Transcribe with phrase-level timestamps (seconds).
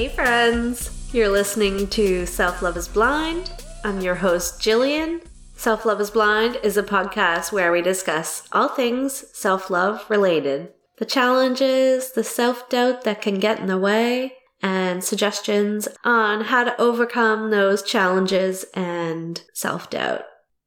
[0.00, 1.10] Hey, friends!
[1.12, 3.52] You're listening to Self Love is Blind.
[3.84, 5.22] I'm your host, Jillian.
[5.56, 10.72] Self Love is Blind is a podcast where we discuss all things self love related
[10.96, 16.64] the challenges, the self doubt that can get in the way, and suggestions on how
[16.64, 20.22] to overcome those challenges and self doubt.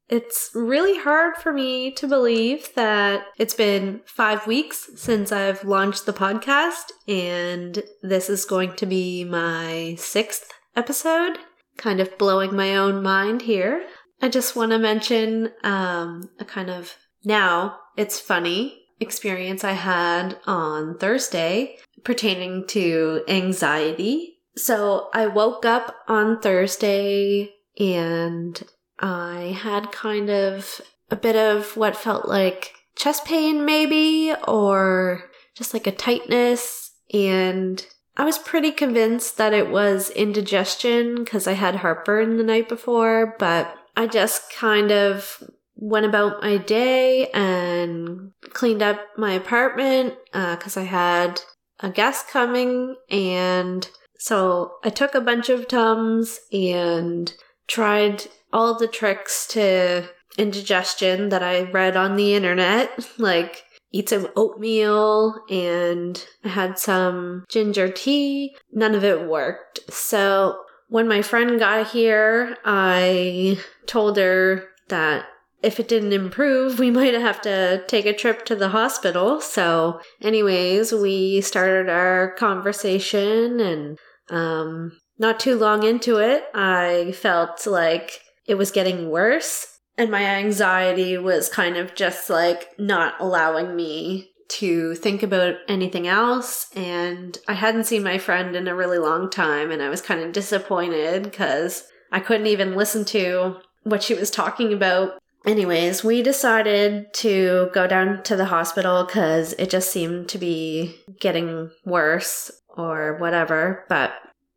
[0.09, 6.05] It's really hard for me to believe that it's been five weeks since I've launched
[6.05, 11.37] the podcast, and this is going to be my sixth episode.
[11.77, 13.87] Kind of blowing my own mind here.
[14.21, 20.37] I just want to mention um, a kind of now it's funny experience I had
[20.45, 24.39] on Thursday pertaining to anxiety.
[24.55, 28.61] So I woke up on Thursday and
[28.99, 35.73] I had kind of a bit of what felt like chest pain, maybe, or just
[35.73, 36.91] like a tightness.
[37.13, 37.85] And
[38.15, 43.35] I was pretty convinced that it was indigestion because I had heartburn the night before,
[43.39, 45.43] but I just kind of
[45.75, 51.41] went about my day and cleaned up my apartment because uh, I had
[51.79, 52.95] a guest coming.
[53.09, 57.33] And so I took a bunch of Tums and
[57.67, 64.27] tried all the tricks to indigestion that I read on the internet, like eat some
[64.35, 68.55] oatmeal and I had some ginger tea.
[68.71, 69.79] None of it worked.
[69.89, 70.57] So
[70.89, 75.25] when my friend got here, I told her that
[75.63, 79.41] if it didn't improve, we might have to take a trip to the hospital.
[79.41, 83.97] So, anyways, we started our conversation, and
[84.29, 89.79] um, not too long into it, I felt like it was getting worse.
[89.97, 96.07] And my anxiety was kind of just like not allowing me to think about anything
[96.07, 96.67] else.
[96.75, 99.71] And I hadn't seen my friend in a really long time.
[99.71, 104.29] And I was kind of disappointed because I couldn't even listen to what she was
[104.29, 105.13] talking about.
[105.45, 110.95] Anyways, we decided to go down to the hospital because it just seemed to be
[111.19, 113.85] getting worse or whatever.
[113.89, 114.13] But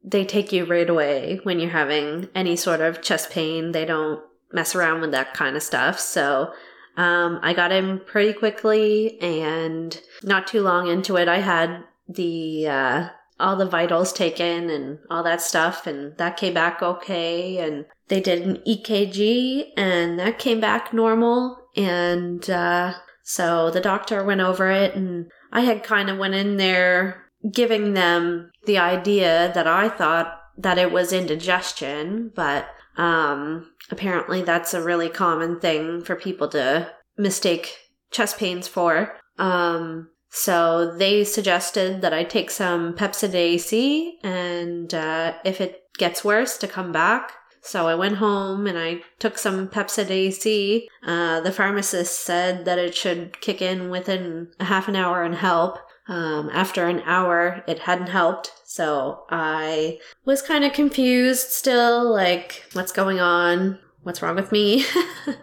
[0.07, 3.73] they take you right away when you're having any sort of chest pain.
[3.73, 4.23] They don't
[4.53, 5.99] mess around with that kind of stuff.
[5.99, 6.53] So
[6.97, 12.69] um, I got in pretty quickly, and not too long into it, I had the
[12.69, 13.09] uh,
[13.39, 17.59] all the vitals taken and all that stuff, and that came back okay.
[17.59, 21.59] And they did an EKG, and that came back normal.
[21.77, 22.95] And uh,
[23.25, 27.95] so the doctor went over it, and I had kind of went in there giving
[27.95, 34.83] them the idea that I thought that it was indigestion, but um, apparently that's a
[34.83, 37.77] really common thing for people to mistake
[38.11, 39.17] chest pains for.
[39.39, 46.25] Um, so they suggested that I take some Pepcid AC and uh, if it gets
[46.25, 47.33] worse, to come back.
[47.63, 50.89] So I went home and I took some Pepcid AC.
[51.05, 55.35] Uh, the pharmacist said that it should kick in within a half an hour and
[55.35, 55.79] help.
[56.09, 58.53] Um, after an hour, it hadn't helped.
[58.65, 63.79] So I was kind of confused still, like, what's going on?
[64.03, 64.85] What's wrong with me?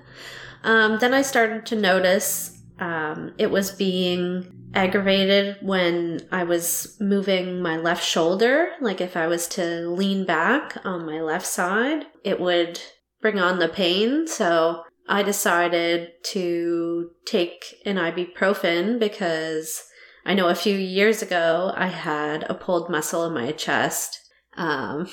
[0.63, 7.61] um, then I started to notice um, it was being aggravated when I was moving
[7.61, 8.69] my left shoulder.
[8.79, 12.79] Like, if I was to lean back on my left side, it would
[13.21, 14.27] bring on the pain.
[14.27, 19.83] So I decided to take an ibuprofen because
[20.25, 24.19] I know a few years ago I had a pulled muscle in my chest
[24.55, 25.07] um,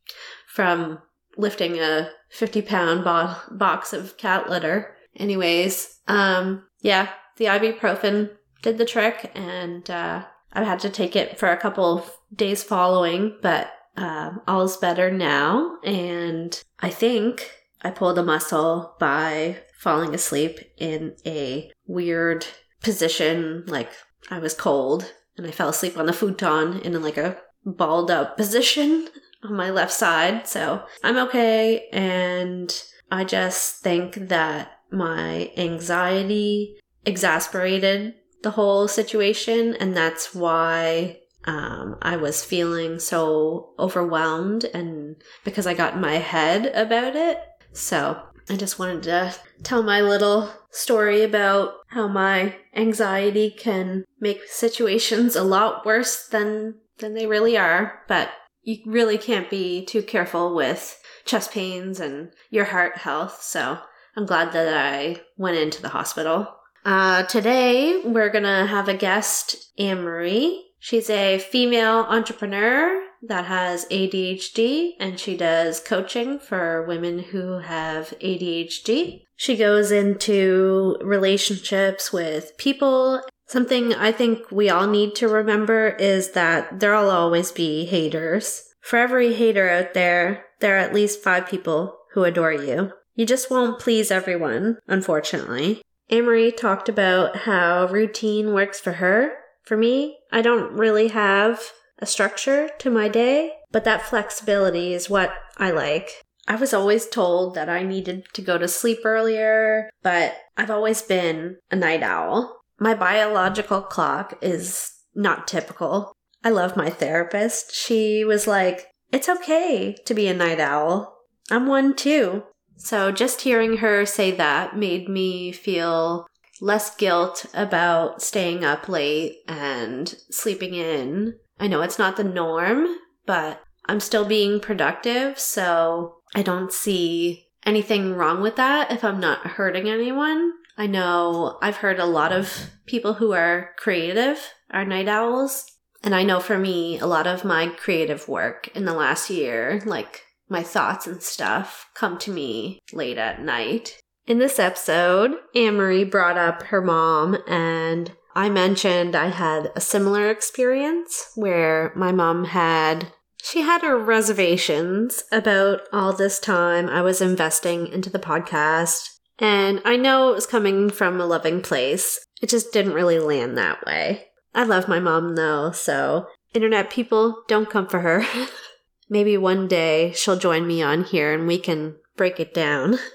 [0.46, 1.00] from
[1.36, 4.96] lifting a 50 pound bo- box of cat litter.
[5.16, 8.30] Anyways, um, yeah, the ibuprofen
[8.62, 12.04] did the trick and uh, I had to take it for a couple
[12.34, 15.78] days following, but um, all's better now.
[15.84, 17.50] And I think
[17.82, 22.46] I pulled a muscle by falling asleep in a weird
[22.82, 23.90] position, like
[24.30, 28.36] I was cold and I fell asleep on the futon in like a balled up
[28.36, 29.08] position
[29.42, 30.46] on my left side.
[30.46, 31.88] So I'm okay.
[31.92, 39.74] And I just think that my anxiety exasperated the whole situation.
[39.76, 46.14] And that's why um, I was feeling so overwhelmed and because I got in my
[46.14, 47.38] head about it.
[47.72, 54.44] So I just wanted to tell my little story about how my anxiety can make
[54.46, 58.30] situations a lot worse than than they really are, but
[58.62, 63.42] you really can't be too careful with chest pains and your heart health.
[63.42, 63.78] So
[64.16, 66.46] I'm glad that I went into the hospital.
[66.84, 70.64] Uh, today we're gonna have a guest, Anne Marie.
[70.78, 78.14] She's a female entrepreneur that has ADHD and she does coaching for women who have
[78.20, 79.22] ADHD.
[79.36, 83.22] She goes into relationships with people.
[83.46, 88.64] Something I think we all need to remember is that there'll always be haters.
[88.80, 92.92] For every hater out there, there are at least five people who adore you.
[93.14, 95.82] You just won't please everyone, unfortunately.
[96.08, 99.32] Anne Marie talked about how routine works for her.
[99.64, 101.60] For me, I don't really have
[102.02, 106.10] a structure to my day, but that flexibility is what I like.
[106.48, 111.00] I was always told that I needed to go to sleep earlier, but I've always
[111.00, 112.60] been a night owl.
[112.80, 116.12] My biological clock is not typical.
[116.42, 117.72] I love my therapist.
[117.72, 121.16] She was like, it's okay to be a night owl.
[121.50, 122.42] I'm one too.
[122.76, 126.26] So just hearing her say that made me feel
[126.60, 131.34] less guilt about staying up late and sleeping in.
[131.62, 132.88] I know it's not the norm,
[133.24, 139.20] but I'm still being productive, so I don't see anything wrong with that if I'm
[139.20, 140.54] not hurting anyone.
[140.76, 144.40] I know I've heard a lot of people who are creative
[144.72, 145.66] are night owls.
[146.02, 149.80] And I know for me, a lot of my creative work in the last year,
[149.86, 154.00] like my thoughts and stuff come to me late at night.
[154.26, 159.80] In this episode, Anne Marie brought up her mom, and I mentioned I had a
[159.80, 163.12] similar experience where my mom had.
[163.42, 169.08] She had her reservations about all this time I was investing into the podcast.
[169.38, 172.24] And I know it was coming from a loving place.
[172.40, 174.26] It just didn't really land that way.
[174.54, 178.24] I love my mom though, so internet people don't come for her.
[179.08, 182.98] Maybe one day she'll join me on here and we can break it down.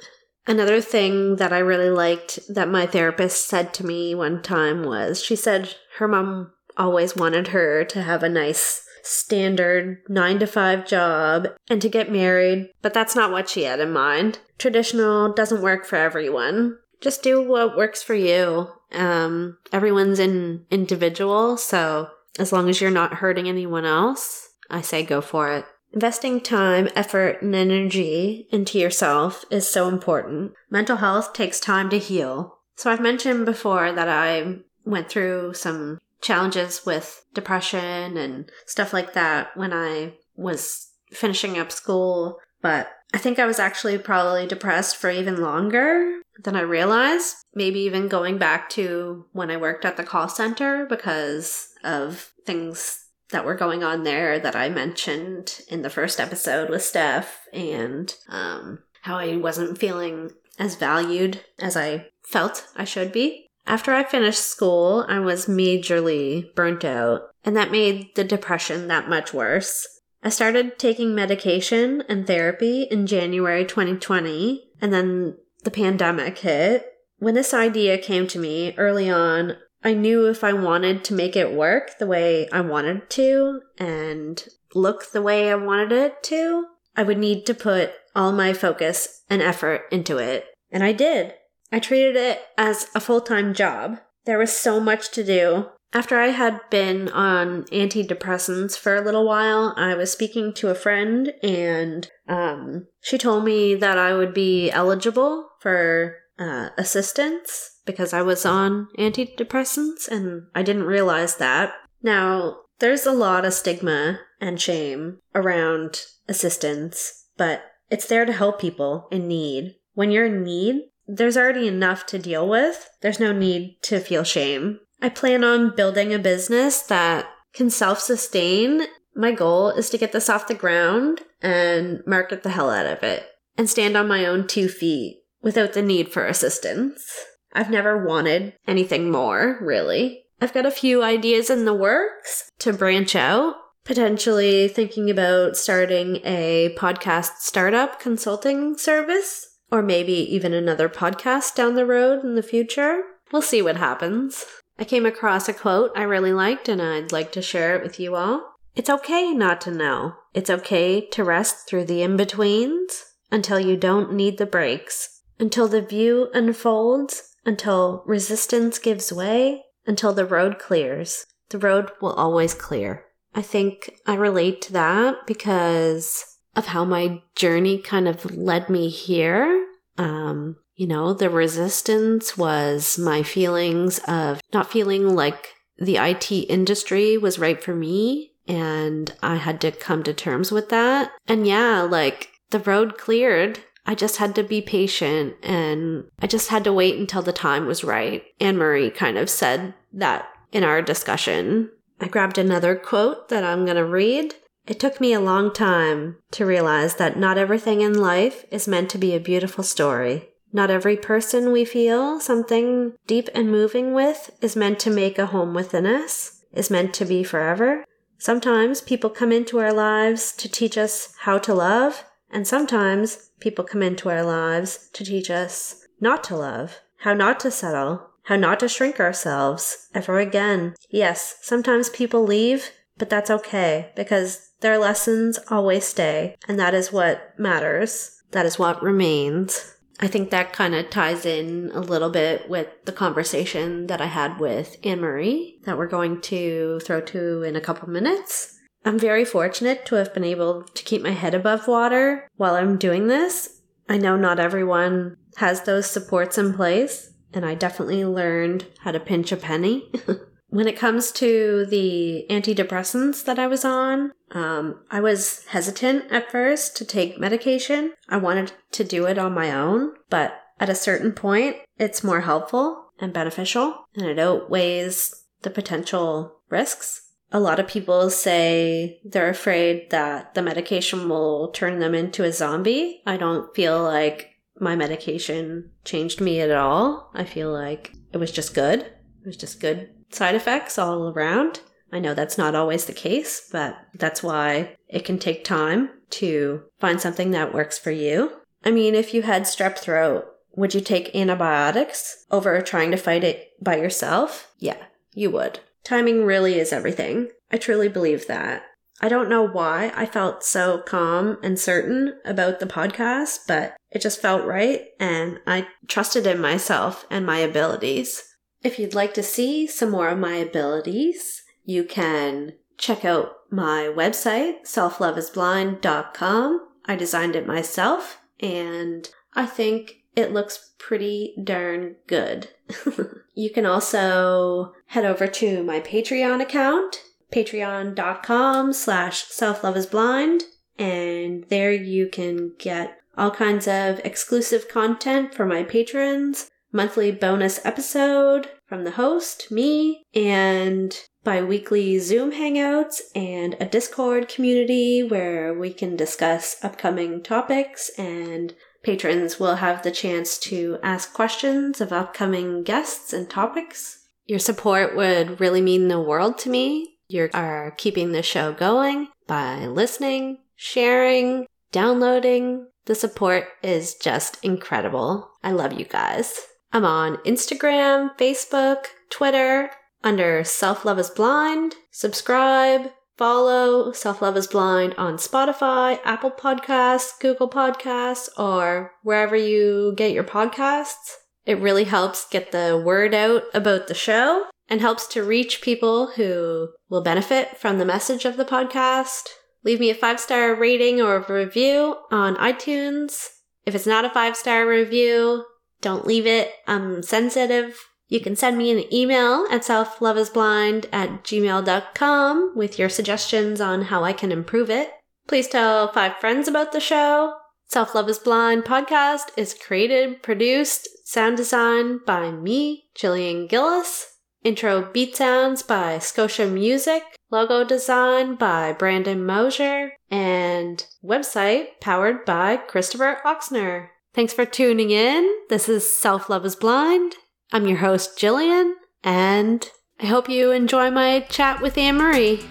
[0.48, 5.22] Another thing that I really liked that my therapist said to me one time was
[5.22, 10.88] she said her mom always wanted her to have a nice standard 9 to 5
[10.88, 14.40] job and to get married, but that's not what she had in mind.
[14.58, 16.78] Traditional doesn't work for everyone.
[17.02, 18.70] Just do what works for you.
[18.94, 22.10] Um, everyone's an individual, so
[22.40, 25.66] as long as you're not hurting anyone else, I say go for it.
[25.94, 30.54] Investing time, effort, and energy into yourself is so important.
[30.70, 32.60] Mental health takes time to heal.
[32.76, 39.14] So I've mentioned before that I went through some challenges with depression and stuff like
[39.14, 44.98] that when I was finishing up school, but I think I was actually probably depressed
[44.98, 47.36] for even longer than I realized.
[47.54, 53.07] Maybe even going back to when I worked at the call center because of things
[53.32, 58.14] that were going on there that I mentioned in the first episode with Steph and
[58.30, 63.48] um, how I wasn't feeling as valued as I felt I should be.
[63.66, 69.10] After I finished school, I was majorly burnt out, and that made the depression that
[69.10, 69.86] much worse.
[70.24, 76.86] I started taking medication and therapy in January 2020, and then the pandemic hit.
[77.18, 81.36] When this idea came to me early on, I knew if I wanted to make
[81.36, 84.44] it work the way I wanted to and
[84.74, 86.66] look the way I wanted it to,
[86.96, 90.46] I would need to put all my focus and effort into it.
[90.72, 91.34] And I did.
[91.72, 94.00] I treated it as a full time job.
[94.26, 95.68] There was so much to do.
[95.94, 100.76] After I had been on antidepressants for a little while, I was speaking to a
[100.76, 108.14] friend and um, she told me that I would be eligible for uh, assistance because
[108.14, 111.74] I was on antidepressants and I didn't realize that.
[112.04, 118.62] Now, there's a lot of stigma and shame around assistance, but it's there to help
[118.62, 119.76] people in need.
[119.96, 122.90] When you're in need, there's already enough to deal with.
[123.02, 124.80] There's no need to feel shame.
[125.02, 128.84] I plan on building a business that can self sustain.
[129.16, 133.02] My goal is to get this off the ground and market the hell out of
[133.04, 133.26] it
[133.58, 137.26] and stand on my own two feet without the need for assistance.
[137.54, 140.26] I've never wanted anything more, really.
[140.40, 146.18] I've got a few ideas in the works to branch out, potentially thinking about starting
[146.24, 152.44] a podcast startup consulting service, or maybe even another podcast down the road in the
[152.44, 153.02] future.
[153.32, 154.46] We'll see what happens.
[154.80, 158.00] I came across a quote I really liked and I'd like to share it with
[158.00, 158.54] you all.
[158.76, 160.14] It's okay not to know.
[160.36, 165.68] It's okay to rest through the in betweens until you don't need the breaks, until
[165.68, 171.26] the view unfolds until resistance gives way, until the road clears.
[171.50, 173.06] The road will always clear.
[173.34, 176.26] I think I relate to that because
[176.56, 179.66] of how my journey kind of led me here.
[179.98, 187.18] Um, you know, the resistance was my feelings of not feeling like the IT industry
[187.18, 191.12] was right for me And I had to come to terms with that.
[191.28, 193.60] And yeah, like the road cleared.
[193.88, 197.66] I just had to be patient and I just had to wait until the time
[197.66, 198.24] was right.
[198.40, 201.72] Anne Marie kind of said that in our discussion.
[202.02, 204.36] I grabbed another quote that I'm going to read.
[204.68, 208.90] It took me a long time to realize that not everything in life is meant
[208.92, 210.28] to be a beautiful story.
[210.52, 215.28] Not every person we feel something deep and moving with is meant to make a
[215.28, 217.86] home within us, is meant to be forever.
[218.18, 223.64] Sometimes people come into our lives to teach us how to love, and sometimes people
[223.64, 228.36] come into our lives to teach us not to love, how not to settle, how
[228.36, 230.76] not to shrink ourselves ever again.
[230.90, 236.92] Yes, sometimes people leave, but that's okay because their lessons always stay, and that is
[236.92, 238.22] what matters.
[238.32, 239.76] That is what remains.
[240.00, 244.06] I think that kind of ties in a little bit with the conversation that I
[244.06, 248.57] had with Anne Marie that we're going to throw to in a couple minutes.
[248.88, 252.78] I'm very fortunate to have been able to keep my head above water while I'm
[252.78, 253.60] doing this.
[253.90, 259.02] I know not everyone has those supports in place, and I definitely learned how to
[259.02, 259.92] pinch a penny.
[260.48, 266.32] when it comes to the antidepressants that I was on, um, I was hesitant at
[266.32, 267.92] first to take medication.
[268.08, 272.22] I wanted to do it on my own, but at a certain point, it's more
[272.22, 277.07] helpful and beneficial, and it outweighs the potential risks.
[277.32, 282.32] A lot of people say they're afraid that the medication will turn them into a
[282.32, 283.02] zombie.
[283.06, 287.12] I don't feel like my medication changed me at all.
[287.14, 288.80] I feel like it was just good.
[288.82, 291.60] It was just good side effects all around.
[291.92, 296.64] I know that's not always the case, but that's why it can take time to
[296.80, 298.32] find something that works for you.
[298.64, 303.24] I mean, if you had strep throat, would you take antibiotics over trying to fight
[303.24, 304.52] it by yourself?
[304.58, 304.78] Yeah,
[305.14, 305.60] you would.
[305.88, 307.30] Timing really is everything.
[307.50, 308.64] I truly believe that.
[309.00, 314.02] I don't know why I felt so calm and certain about the podcast, but it
[314.02, 318.22] just felt right and I trusted in myself and my abilities.
[318.64, 323.84] If you'd like to see some more of my abilities, you can check out my
[323.84, 326.68] website, selfloveisblind.com.
[326.84, 332.50] I designed it myself and I think it looks pretty darn good.
[333.36, 340.44] you can also head over to my Patreon account patreon.com slash selfloveisblind
[340.80, 347.60] and there you can get all kinds of exclusive content for my patrons monthly bonus
[347.66, 355.74] episode from the host me and bi-weekly zoom hangouts and a discord community where we
[355.74, 358.56] can discuss upcoming topics and
[358.88, 364.96] patrons will have the chance to ask questions of upcoming guests and topics your support
[364.96, 370.40] would really mean the world to me you are keeping the show going by listening,
[370.58, 372.68] sharing, downloading.
[372.86, 375.32] The support is just incredible.
[375.42, 376.42] I love you guys.
[376.74, 379.72] I'm on Instagram, Facebook, Twitter
[380.04, 381.76] under Self Love is Blind.
[381.92, 389.94] Subscribe, follow Self Love is Blind on Spotify, Apple Podcasts, Google Podcasts, or wherever you
[389.96, 391.16] get your podcasts.
[391.46, 396.12] It really helps get the word out about the show and helps to reach people
[396.12, 399.30] who will benefit from the message of the podcast.
[399.64, 403.28] Leave me a five star rating or review on iTunes.
[403.66, 405.46] If it's not a five star review,
[405.82, 406.52] don't leave it.
[406.68, 407.87] I'm sensitive.
[408.08, 414.04] You can send me an email at selfloveisblind at gmail.com with your suggestions on how
[414.04, 414.92] I can improve it.
[415.28, 417.34] Please tell five friends about the show.
[417.68, 424.06] Self Love is Blind podcast is created, produced, sound designed by me, Jillian Gillis.
[424.42, 432.56] Intro beat sounds by Scotia Music, logo design by Brandon Mosier, and website powered by
[432.56, 433.90] Christopher Oxner.
[434.14, 435.30] Thanks for tuning in.
[435.50, 437.16] This is Self Love is Blind.
[437.54, 438.74] I'm your host, Jillian,
[439.06, 439.66] and
[440.02, 442.46] I hope you enjoy my chat with Anne Marie.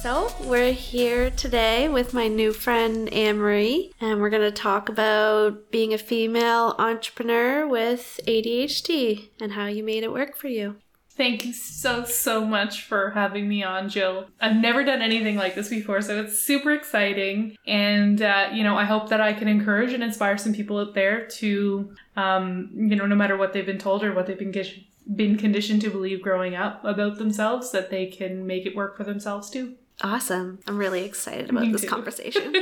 [0.00, 4.88] So, we're here today with my new friend Anne Marie, and we're going to talk
[4.88, 10.76] about being a female entrepreneur with ADHD and how you made it work for you.
[11.16, 14.26] Thank you so, so much for having me on, Jill.
[14.40, 17.56] I've never done anything like this before, so it's super exciting.
[17.68, 20.94] And, uh, you know, I hope that I can encourage and inspire some people out
[20.94, 24.52] there to, um, you know, no matter what they've been told or what they've been
[25.14, 29.04] been conditioned to believe growing up about themselves, that they can make it work for
[29.04, 29.74] themselves too.
[30.00, 30.58] Awesome.
[30.66, 31.88] I'm really excited about Me this too.
[31.88, 32.54] conversation.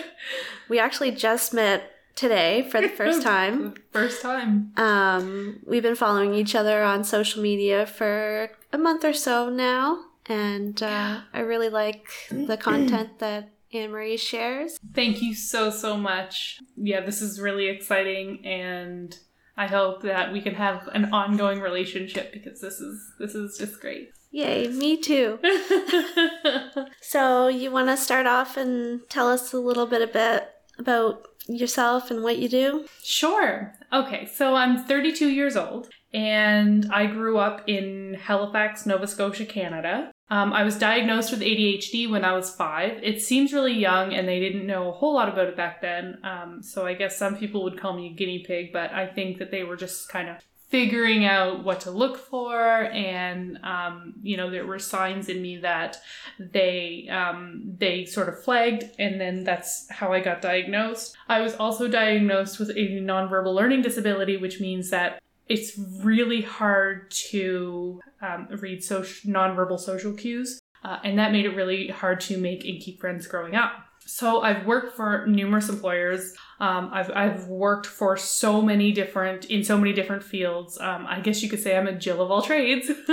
[0.68, 3.74] we actually just met today for the first time.
[3.92, 4.72] First time.
[4.76, 10.04] Um, we've been following each other on social media for a month or so now,
[10.26, 14.78] and uh, I really like the content that Anne Marie shares.
[14.94, 16.60] Thank you so, so much.
[16.76, 19.18] Yeah, this is really exciting and
[19.56, 23.80] I hope that we can have an ongoing relationship because this is this is just
[23.80, 24.10] great.
[24.30, 25.38] Yay, me too.
[27.02, 30.44] so, you want to start off and tell us a little bit about
[30.78, 32.86] about yourself and what you do?
[33.02, 33.74] Sure.
[33.92, 40.12] Okay, so I'm 32 years old and I grew up in Halifax, Nova Scotia, Canada.
[40.30, 42.98] Um, I was diagnosed with ADHD when I was five.
[43.02, 46.18] It seems really young, and they didn't know a whole lot about it back then.
[46.22, 49.38] Um, so I guess some people would call me a guinea pig, but I think
[49.38, 50.36] that they were just kind of
[50.72, 52.84] figuring out what to look for.
[52.84, 55.98] And um, you know there were signs in me that
[56.38, 61.14] they um, they sort of flagged and then that's how i got diagnosed.
[61.28, 67.10] I was also diagnosed with a nonverbal learning disability which means that it's really hard
[67.10, 72.38] to um, read social nonverbal social cues uh, and that made it really hard to
[72.38, 73.72] make and keep friends growing up.
[74.04, 76.34] So I've worked for numerous employers.
[76.62, 80.80] Um, I've I've worked for so many different in so many different fields.
[80.80, 82.88] Um, I guess you could say I'm a Jill of all trades.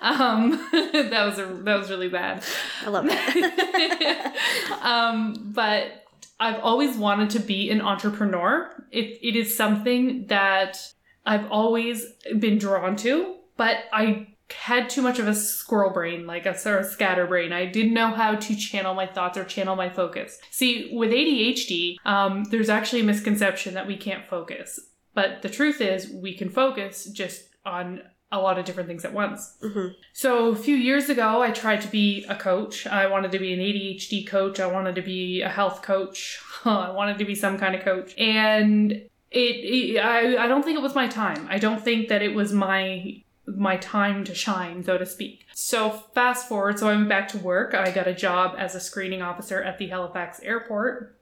[0.00, 2.42] um, that was a, that was really bad.
[2.84, 4.32] I love it.
[4.82, 6.04] um, but
[6.40, 8.74] I've always wanted to be an entrepreneur.
[8.90, 10.80] It it is something that
[11.24, 12.04] I've always
[12.40, 16.80] been drawn to, but I had too much of a squirrel brain, like a sort
[16.80, 17.52] of scatter brain.
[17.52, 20.38] I didn't know how to channel my thoughts or channel my focus.
[20.50, 24.78] See, with ADHD, um, there's actually a misconception that we can't focus.
[25.14, 29.12] But the truth is, we can focus just on a lot of different things at
[29.12, 29.58] once.
[29.62, 29.94] Mhm.
[30.14, 32.86] So a few years ago, I tried to be a coach.
[32.86, 34.58] I wanted to be an ADHD coach.
[34.58, 36.40] I wanted to be a health coach.
[36.64, 38.14] I wanted to be some kind of coach.
[38.18, 41.46] And it, it I, I don't think it was my time.
[41.50, 45.46] I don't think that it was my my time to shine, so to speak.
[45.54, 47.74] So fast forward, so I went back to work.
[47.74, 51.18] I got a job as a screening officer at the Halifax airport,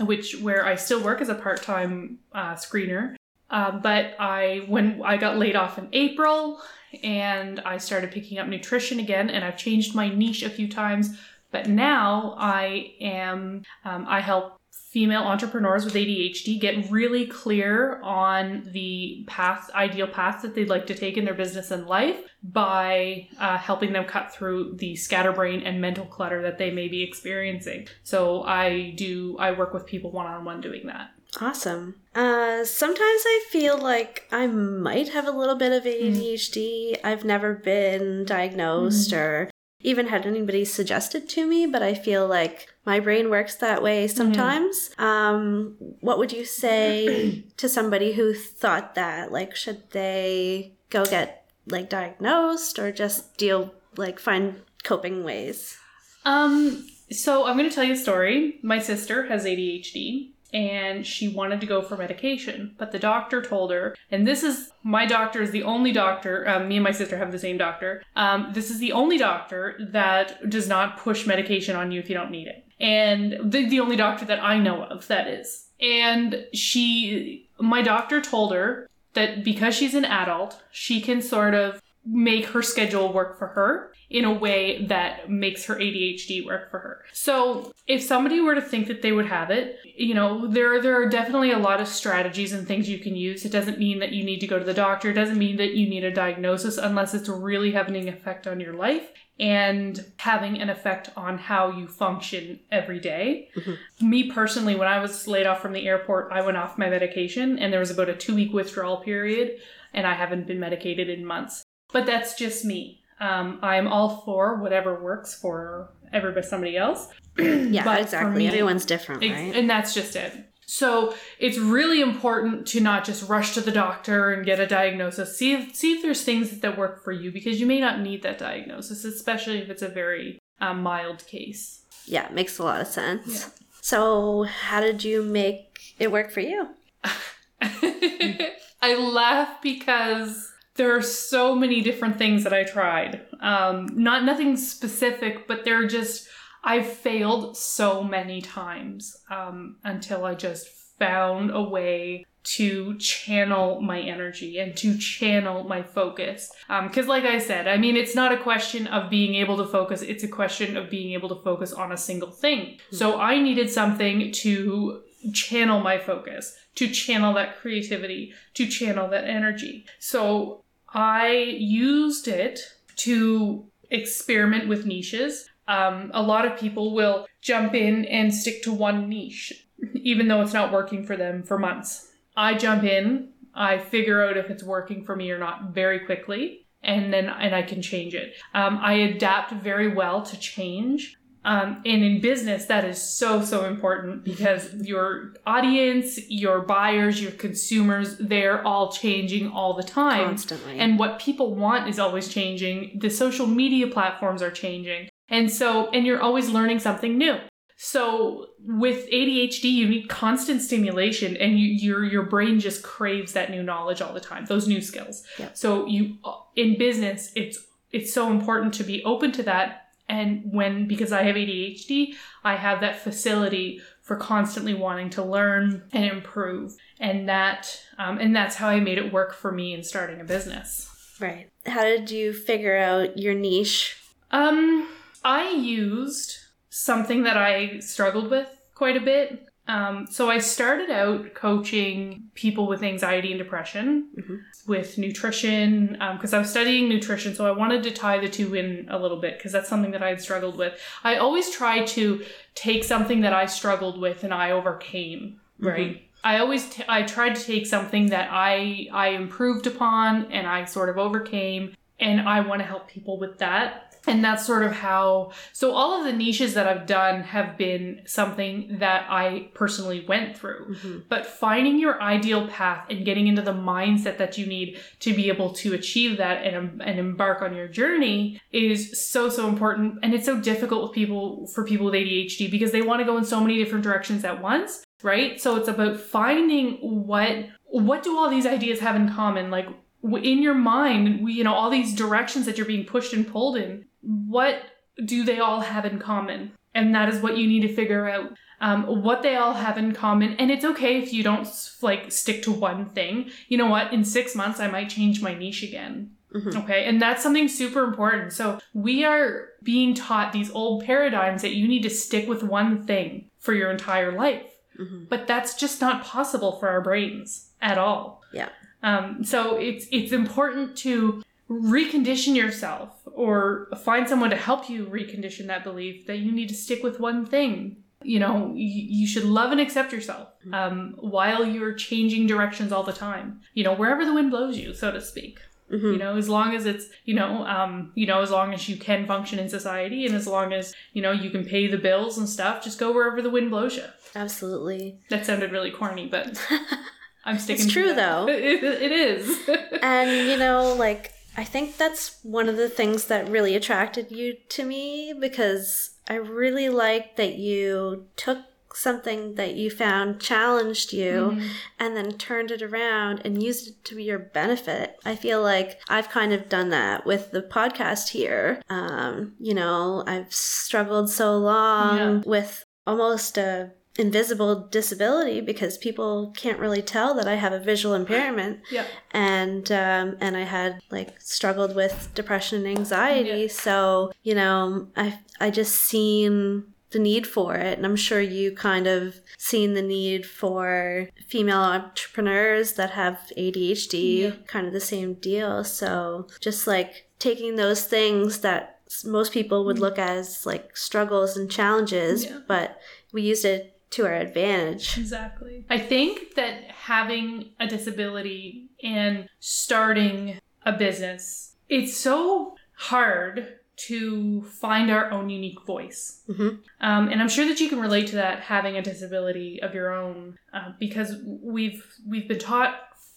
[0.00, 3.16] which where I still work as a part-time uh, screener.
[3.50, 6.60] Uh, but I when I got laid off in April,
[7.02, 11.18] and I started picking up nutrition again, and I've changed my niche a few times.
[11.50, 14.60] But now I am um, I help
[14.94, 20.86] female entrepreneurs with ADHD get really clear on the path, ideal path that they'd like
[20.86, 25.62] to take in their business and life by uh, helping them cut through the scatterbrain
[25.62, 27.88] and mental clutter that they may be experiencing.
[28.04, 31.10] So I do, I work with people one on one doing that.
[31.40, 31.96] Awesome.
[32.14, 36.98] Uh, sometimes I feel like I might have a little bit of ADHD.
[37.02, 39.50] I've never been diagnosed or
[39.84, 44.08] even had anybody suggested to me, but I feel like my brain works that way
[44.08, 44.90] sometimes.
[44.98, 49.30] Um, what would you say to somebody who thought that?
[49.30, 55.76] Like, should they go get like diagnosed or just deal like find coping ways?
[56.24, 58.58] Um, so I'm going to tell you a story.
[58.62, 63.72] My sister has ADHD and she wanted to go for medication, but the doctor told
[63.72, 67.18] her, and this is my doctor is the only doctor, um, me and my sister
[67.18, 68.02] have the same doctor.
[68.14, 72.14] Um, this is the only doctor that does not push medication on you if you
[72.14, 72.64] don't need it.
[72.78, 75.68] And the, the only doctor that I know of that is.
[75.80, 81.82] And she, my doctor told her that because she's an adult, she can sort of
[82.06, 86.78] make her schedule work for her in a way that makes her ADHD work for
[86.78, 87.04] her.
[87.12, 91.00] So, if somebody were to think that they would have it, you know, there there
[91.00, 93.44] are definitely a lot of strategies and things you can use.
[93.44, 95.10] It doesn't mean that you need to go to the doctor.
[95.10, 98.60] It doesn't mean that you need a diagnosis unless it's really having an effect on
[98.60, 103.48] your life and having an effect on how you function every day.
[103.56, 104.08] Mm-hmm.
[104.10, 107.58] Me personally, when I was laid off from the airport, I went off my medication
[107.58, 109.58] and there was about a 2-week withdrawal period
[109.92, 111.64] and I haven't been medicated in months.
[111.94, 113.00] But that's just me.
[113.20, 117.08] Um, I'm all for whatever works for everybody, somebody else.
[117.38, 118.36] Yeah, But exactly.
[118.38, 119.54] me- Everyone's different, Ex- right?
[119.56, 120.32] And that's just it.
[120.66, 125.36] So it's really important to not just rush to the doctor and get a diagnosis.
[125.38, 128.22] See if see if there's things that work for you because you may not need
[128.22, 131.82] that diagnosis, especially if it's a very um, mild case.
[132.06, 133.26] Yeah, it makes a lot of sense.
[133.40, 133.64] Yeah.
[133.82, 136.68] So, how did you make it work for you?
[137.62, 143.22] I laugh because there are so many different things that I tried.
[143.40, 146.28] Um, not nothing specific, but they're just
[146.64, 150.66] I've failed so many times um, until I just
[150.98, 156.50] found a way to channel my energy and to channel my focus.
[156.68, 160.02] Because, like I said, I mean, it's not a question of being able to focus,
[160.02, 162.78] it's a question of being able to focus on a single thing.
[162.90, 169.24] So, I needed something to channel my focus, to channel that creativity, to channel that
[169.24, 169.86] energy.
[169.98, 170.63] So
[170.94, 172.60] I used it
[172.96, 175.48] to experiment with niches.
[175.66, 180.40] Um, a lot of people will jump in and stick to one niche, even though
[180.40, 182.12] it's not working for them for months.
[182.36, 186.66] I jump in, I figure out if it's working for me or not very quickly,
[186.82, 188.34] and then and I can change it.
[188.52, 191.16] Um, I adapt very well to change.
[191.44, 197.32] Um, and in business, that is so, so important because your audience, your buyers, your
[197.32, 200.24] consumers, they're all changing all the time.
[200.24, 200.78] Constantly.
[200.78, 202.98] And what people want is always changing.
[202.98, 205.10] The social media platforms are changing.
[205.28, 207.38] And so, and you're always learning something new.
[207.76, 213.50] So with ADHD, you need constant stimulation, and you, your your brain just craves that
[213.50, 215.24] new knowledge all the time, those new skills.
[215.38, 215.50] Yeah.
[215.54, 216.16] So you
[216.56, 217.58] in business, it's
[217.90, 219.83] it's so important to be open to that.
[220.08, 222.14] And when because I have ADHD,
[222.44, 228.36] I have that facility for constantly wanting to learn and improve, and that um, and
[228.36, 231.16] that's how I made it work for me in starting a business.
[231.20, 231.48] right.
[231.66, 233.96] How did you figure out your niche?
[234.30, 234.88] Um,
[235.24, 236.36] I used
[236.68, 239.48] something that I struggled with quite a bit.
[239.66, 244.40] Um, so I started out coaching people with anxiety and depression Mhm.
[244.66, 247.34] with nutrition because I was studying nutrition.
[247.34, 250.02] So I wanted to tie the two in a little bit because that's something that
[250.02, 250.78] I had struggled with.
[251.02, 252.22] I always try to
[252.54, 256.02] take something that I struggled with and I overcame, right?
[256.22, 260.64] I always t- I tried to take something that I I improved upon and I
[260.64, 263.83] sort of overcame and I want to help people with that.
[264.06, 268.02] And that's sort of how so all of the niches that I've done have been
[268.06, 270.74] something that I personally went through.
[270.74, 271.02] Mhm.
[271.08, 275.28] But finding your ideal path and getting into the mindset that you need to be
[275.28, 280.14] able to achieve that and, and embark on your journey is so so important and
[280.14, 283.24] it's so difficult with people for people with ADHD because they want to go in
[283.24, 285.40] so many different directions at once, right?
[285.40, 286.74] So it's about finding
[287.06, 289.66] what what do all these ideas have in common like
[290.04, 293.86] in your mind, you know, all these directions that you're being pushed and pulled in,
[294.02, 294.62] what
[295.04, 296.52] do they all have in common?
[296.74, 298.36] And that is what you need to figure out.
[298.60, 300.34] Um, what they all have in common.
[300.36, 301.46] And it's okay if you don't
[301.82, 303.30] like stick to one thing.
[303.48, 303.92] You know what?
[303.92, 306.10] In six months, I might change my niche again.
[306.34, 306.62] Mhm.
[306.64, 306.84] Okay.
[306.84, 308.32] And that's something super important.
[308.32, 312.84] So we are being taught these old paradigms that you need to stick with one
[312.84, 314.50] thing for your entire life.
[314.78, 315.08] Mhm.
[315.08, 318.22] But that's just not possible for our brains at all.
[318.32, 318.48] Yeah.
[318.84, 325.46] Um, so it's it's important to recondition yourself or find someone to help you recondition
[325.48, 327.76] that belief that you need to stick with one thing.
[328.02, 332.82] You know, you, you should love and accept yourself um, while you're changing directions all
[332.82, 333.40] the time.
[333.54, 335.38] You know, wherever the wind blows you, so to speak.
[335.72, 335.92] Mhm.
[335.94, 338.76] You know, as long as it's you know, um, you know, as long as you
[338.76, 342.18] can function in society and as long as you know you can pay the bills
[342.18, 343.84] and stuff, just go wherever the wind blows you.
[344.14, 344.98] Absolutely.
[345.08, 346.38] That sounded really corny, but
[347.24, 347.64] I'm sticking.
[347.64, 348.26] It's true, though.
[348.28, 349.48] It, it is.
[349.82, 354.34] and you know like i think that's one of the things that really attracted you
[354.48, 358.38] to me because i really like that you took
[358.72, 361.48] something that you found challenged you Mhm.
[361.78, 366.08] and then turned it around and used it to your benefit i feel like i've
[366.10, 371.96] kind of done that with the podcast here um you know i've struggled so long
[371.98, 372.22] Yeah.
[372.26, 377.94] with almost a invisible disability because people can't really tell that I have a visual
[377.94, 378.86] impairment Yeah.
[379.12, 383.42] and um, and I had like struggled with depression and anxiety.
[383.42, 383.48] Yeah.
[383.48, 388.52] So you know, I I just seen the need for it, and I'm sure you
[388.52, 394.30] kind of seen the need for female entrepreneurs that have ADHD, Yeah.
[394.46, 395.64] kind of the same deal.
[395.64, 401.50] So just like taking those things that most people would look as like struggles and
[401.50, 402.38] challenges, Yeah.
[402.46, 402.78] but
[403.12, 404.98] we used it to our advantage.
[404.98, 405.64] Exactly.
[405.70, 414.90] I think that having a disability and starting a business, it's so hard to find
[414.90, 416.22] our own unique voice.
[416.28, 416.60] Mhm.
[416.80, 419.92] Um, and I'm sure that you can relate to that having a disability of your
[419.92, 422.74] own, uh, because we've we've been taught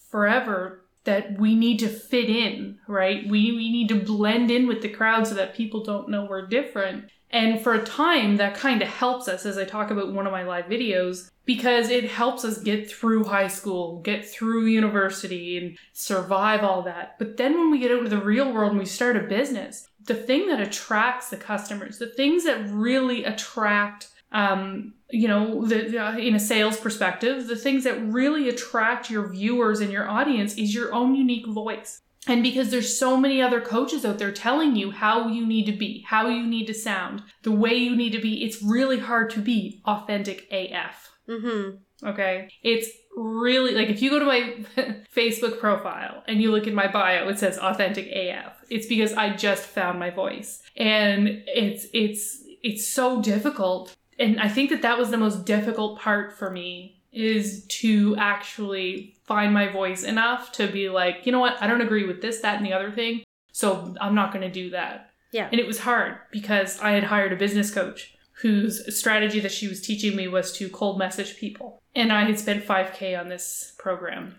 [0.10, 3.28] forever that we need to fit in, right?
[3.28, 6.48] We we need to blend in with the crowd so that people don't know we're
[6.48, 7.06] different.
[7.30, 10.32] And for a time, that kind of helps us, as I talk about one of
[10.32, 15.78] my live videos, because it helps us get through high school, get through university, and
[15.94, 17.18] survive all that.
[17.20, 19.90] But then when we get out into the real world and we start a business,
[20.06, 25.98] the thing that attracts the customers, the things that really attract, um, you know, the,
[25.98, 30.58] uh, in a sales perspective, the things that really attract your viewers and your audience
[30.58, 32.02] is your own unique voice.
[32.28, 35.72] And because there's so many other coaches out there telling you how you need to
[35.72, 39.30] be, how you need to sound, the way you need to be, it's really hard
[39.32, 41.12] to be authentic AF.
[41.30, 42.08] Mm-hmm.
[42.08, 42.50] Okay.
[42.64, 44.66] It's really like if you go to my
[45.16, 48.54] Facebook profile and you look at my bio, it says authentic AF.
[48.70, 50.62] It's because I just found my voice.
[50.76, 53.96] And it's it's it's so difficult.
[54.20, 59.16] And I think that that was the most difficult part for me is to actually
[59.26, 61.62] find my voice enough to be like, you know what?
[61.62, 63.24] I don't agree with this, that, and the other thing.
[63.52, 65.10] So I'm not going to do that.
[65.32, 65.50] Yeah.
[65.52, 69.68] And it was hard because I had hired a business coach whose strategy that she
[69.68, 71.82] was teaching me was to cold message people.
[71.96, 74.36] And I had spent 5K on this program.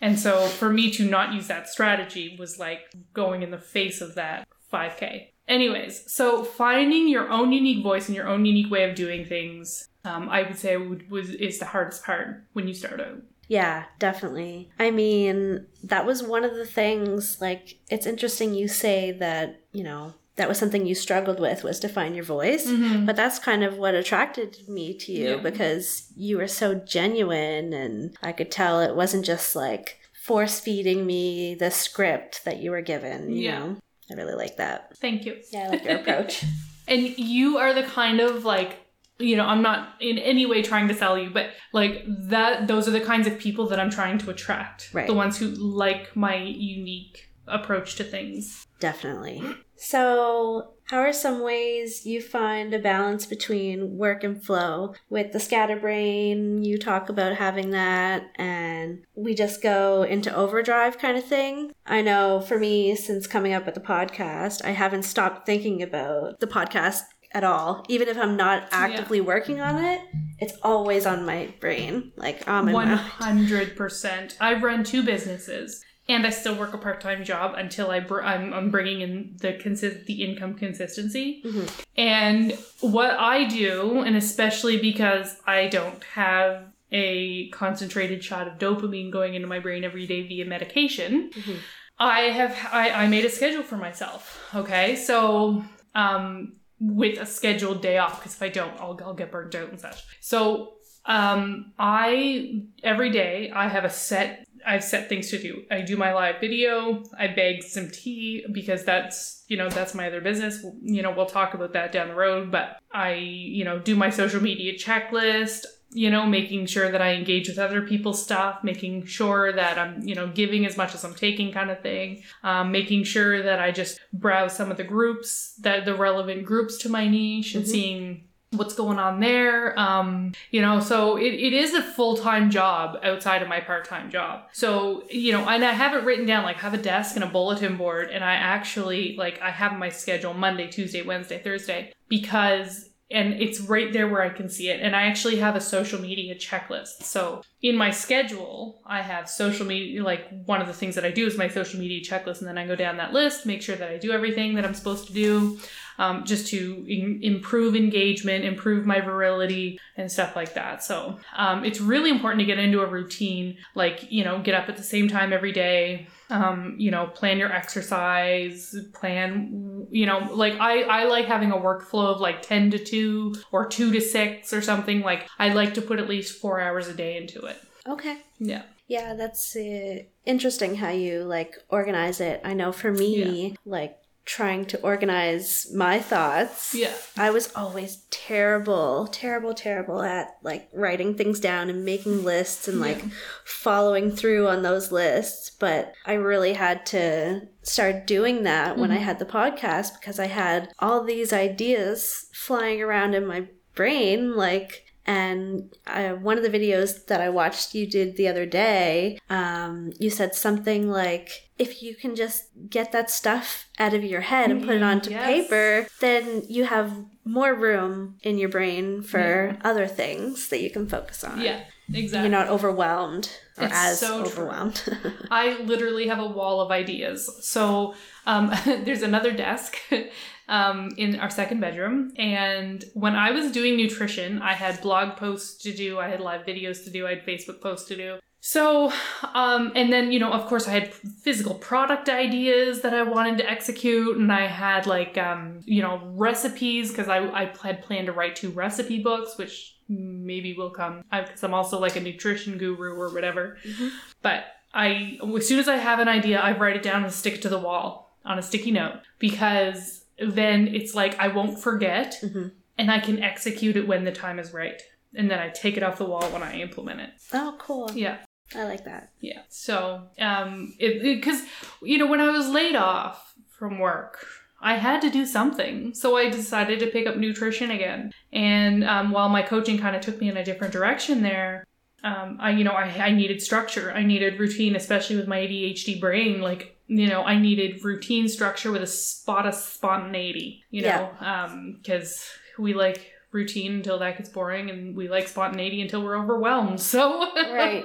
[0.00, 4.00] And so for me to not use that strategy was like going in the face
[4.00, 5.30] of that 5K.
[5.48, 9.88] Anyways, so finding your own unique voice and your own unique way of doing things,
[10.04, 13.22] um, I would say would, was is the hardest part when you start out.
[13.48, 14.70] Yeah, definitely.
[14.78, 19.82] I mean, that was one of the things, like, it's interesting you say that, you
[19.82, 22.66] know, that was something you struggled with was to find your voice.
[22.66, 23.06] Mm-hmm.
[23.06, 25.36] But that's kind of what attracted me to you Yeah.
[25.38, 31.06] because you were so genuine and I could tell it wasn't just like force feeding
[31.06, 33.58] me the script that you were given, you Yeah.
[33.58, 33.76] know.
[34.10, 34.96] I really like that.
[34.98, 35.36] Thank you.
[35.52, 36.44] Yeah, I like your approach.
[36.88, 38.78] And you are the kind of like,
[39.18, 42.88] you know, I'm not in any way trying to sell you, but like that, those
[42.88, 44.88] are the kinds of people that I'm trying to attract.
[44.94, 45.06] Right.
[45.06, 48.66] The ones who like my unique approach to things.
[48.80, 49.42] Definitely.
[49.78, 54.94] So, how are some ways you find a balance between work and flow?
[55.08, 61.16] With the scatterbrain, you talk about having that, and we just go into overdrive kind
[61.16, 61.72] of thing.
[61.86, 66.40] I know for me, since coming up with the podcast, I haven't stopped thinking about
[66.40, 67.84] the podcast at all.
[67.88, 70.00] Even if I'm not actively working on it,
[70.38, 72.98] it's always on my brain, like on my One mind.
[73.00, 74.36] hundred percent.
[74.40, 78.22] I've run two businesses, and I still work a part time job until I br-
[78.22, 81.42] I'm, I'm bringing in the consist the income consistency.
[81.44, 81.84] Mhm.
[81.96, 89.10] And what I do, and especially because I don't have a concentrated shot of dopamine
[89.10, 91.56] going into my brain every day via medication, Mhm.
[91.98, 94.48] I have I, I made a schedule for myself.
[94.54, 99.30] Okay, so um, with a scheduled day off because if I don't, I'll I'll get
[99.32, 100.02] burnt out and such.
[100.20, 100.74] So
[101.06, 104.46] um, I every day I have a set.
[104.66, 105.62] I've set things to do.
[105.70, 107.04] I do my live video.
[107.18, 110.64] I bag some tea because that's you know that's my other business.
[110.82, 112.50] You know we'll talk about that down the road.
[112.50, 117.14] But I you know do my social media checklist you know, making sure that I
[117.14, 121.02] engage with other people's stuff, making sure that I'm, you know, giving as much as
[121.02, 124.84] I'm taking kind of thing, um, making sure that I just browse some of the
[124.84, 127.68] groups, that the relevant groups to my niche and Mhm.
[127.68, 129.78] seeing what's going on there.
[129.78, 134.44] Um, you know, so it, it is a full-time job outside of my part-time job.
[134.52, 137.28] So, you know, and I have it written down, like have a desk and a
[137.28, 138.10] bulletin board.
[138.10, 143.60] And I actually, like, I have my schedule Monday, Tuesday, Wednesday, Thursday, because and it's
[143.60, 144.80] right there where I can see it.
[144.82, 147.04] And I actually have a social media checklist.
[147.04, 151.10] So in my schedule, I have social media, like one of the things that I
[151.10, 152.40] do is my social media checklist.
[152.40, 154.74] And then I go down that list, make sure that I do everything that I'm
[154.74, 155.58] supposed to do,
[155.98, 160.82] um, just to in- improve engagement, improve my virility, and stuff like that.
[160.84, 164.68] So um, it's really important to get into a routine, like, you know, get up
[164.68, 166.06] at the same time every day.
[166.30, 171.56] Um, you know, plan your exercise, plan, you know, like I, I like having a
[171.56, 175.00] workflow of like 10 to 2 or 2 to 6 or something.
[175.00, 177.56] Like I like to put at least four hours a day into it.
[177.88, 178.18] Okay.
[178.38, 178.64] Yeah.
[178.88, 182.40] Yeah, that's uh, interesting how you like organize it.
[182.44, 186.92] I know for me, like trying to organize my thoughts, Yeah.
[187.16, 192.78] I was always terrible, terrible, terrible at like writing things down and making lists and
[192.78, 193.08] like Yeah.
[193.46, 195.50] following through on those lists.
[195.58, 199.02] But I really had to start doing that when I Mhm.
[199.02, 204.84] had the podcast because I had all these ideas flying around in my brain, like.
[205.08, 209.90] And I, one of the videos that I watched you did the other day, um,
[209.98, 214.50] you said something like, if you can just get that stuff out of your head
[214.50, 215.24] and put it onto Yes.
[215.24, 216.92] paper, then you have
[217.24, 219.18] more room in your brain for
[219.54, 219.56] Yeah.
[219.64, 221.40] other things that you can focus on.
[221.40, 221.60] Yeah.
[221.90, 222.28] Exactly.
[222.28, 224.82] You're not overwhelmed or It's as so overwhelmed.
[225.30, 227.30] I literally have a wall of ideas.
[227.40, 227.94] So
[228.26, 228.52] um,
[228.84, 229.78] there's another desk
[230.48, 232.12] um, in our second bedroom.
[232.16, 236.46] And when I was doing nutrition, I had blog posts to do, I had live
[236.46, 238.18] videos to do, I had Facebook posts to do.
[238.40, 238.92] So,
[239.34, 243.38] um, and then, you know, of course, I had physical product ideas that I wanted
[243.38, 248.06] to execute, and I had like, um, you know, recipes because I, I had planned
[248.06, 252.58] to write two recipe books, which maybe will come because I'm also like a nutrition
[252.58, 253.58] guru or whatever.
[253.66, 253.90] Mhm.
[254.22, 257.34] But I, as soon as I have an idea, I write it down and stick
[257.34, 262.18] it to the wall on a sticky note because then it's like I won't forget
[262.22, 262.52] Mhm.
[262.76, 264.80] and I can execute it when the time is right.
[265.14, 267.10] and then I take it off the wall when I implement it.
[267.32, 267.90] Oh, cool.
[267.94, 268.18] Yeah.
[268.54, 269.10] I like that.
[269.20, 269.40] Yeah.
[269.48, 271.42] So, um, it because
[271.82, 274.24] you know when I was laid off from work,
[274.60, 275.94] I had to do something.
[275.94, 278.12] So I decided to pick up nutrition again.
[278.32, 281.64] And um, while my coaching kind of took me in a different direction there,
[282.04, 283.90] um, I you know I I needed structure.
[283.92, 286.40] I needed routine, especially with my ADHD brain.
[286.42, 290.64] Like you know I needed routine structure with a spot of spontaneity.
[290.70, 292.24] You know, because
[292.58, 296.80] um, we like routine until that gets boring and we like spontaneity until we're overwhelmed
[296.80, 297.84] so Right.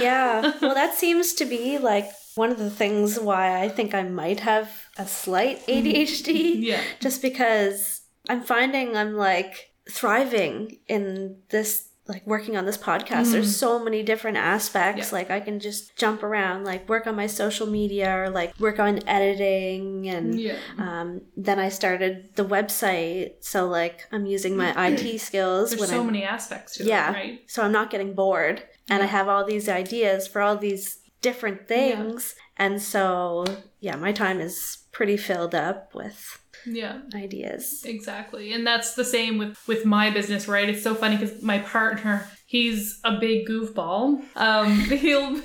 [0.00, 0.52] Yeah.
[0.62, 4.40] Well, that seems to be like one of the things why I think I might
[4.40, 5.86] have a slight mm-hmm.
[5.86, 6.62] ADHD.
[6.62, 13.32] yeah Just because I'm finding I'm like thriving in this like working on this podcast
[13.32, 15.12] there's so many different aspects.
[15.12, 15.18] Yeah.
[15.18, 18.80] like i can just jump around like work on my social media or like work
[18.80, 20.56] on editing and yeah.
[20.78, 23.34] um, then i started the website.
[23.40, 27.10] So like i'm using my it skills there's so i'm many aspects to yeah.
[27.10, 27.40] it right?
[27.46, 28.62] So i'm not getting bored.
[28.88, 32.34] And i have all these ideas for all these different things.
[32.56, 33.44] And so
[33.80, 36.40] yeah my time is pretty filled up with
[36.76, 37.00] yeah.
[37.14, 37.82] ideas.
[37.84, 38.52] Exactly.
[38.52, 40.68] And that's the same with with my business right?
[40.68, 44.22] It's so funny because my partner he's a big goofball.
[44.34, 45.40] Um he'll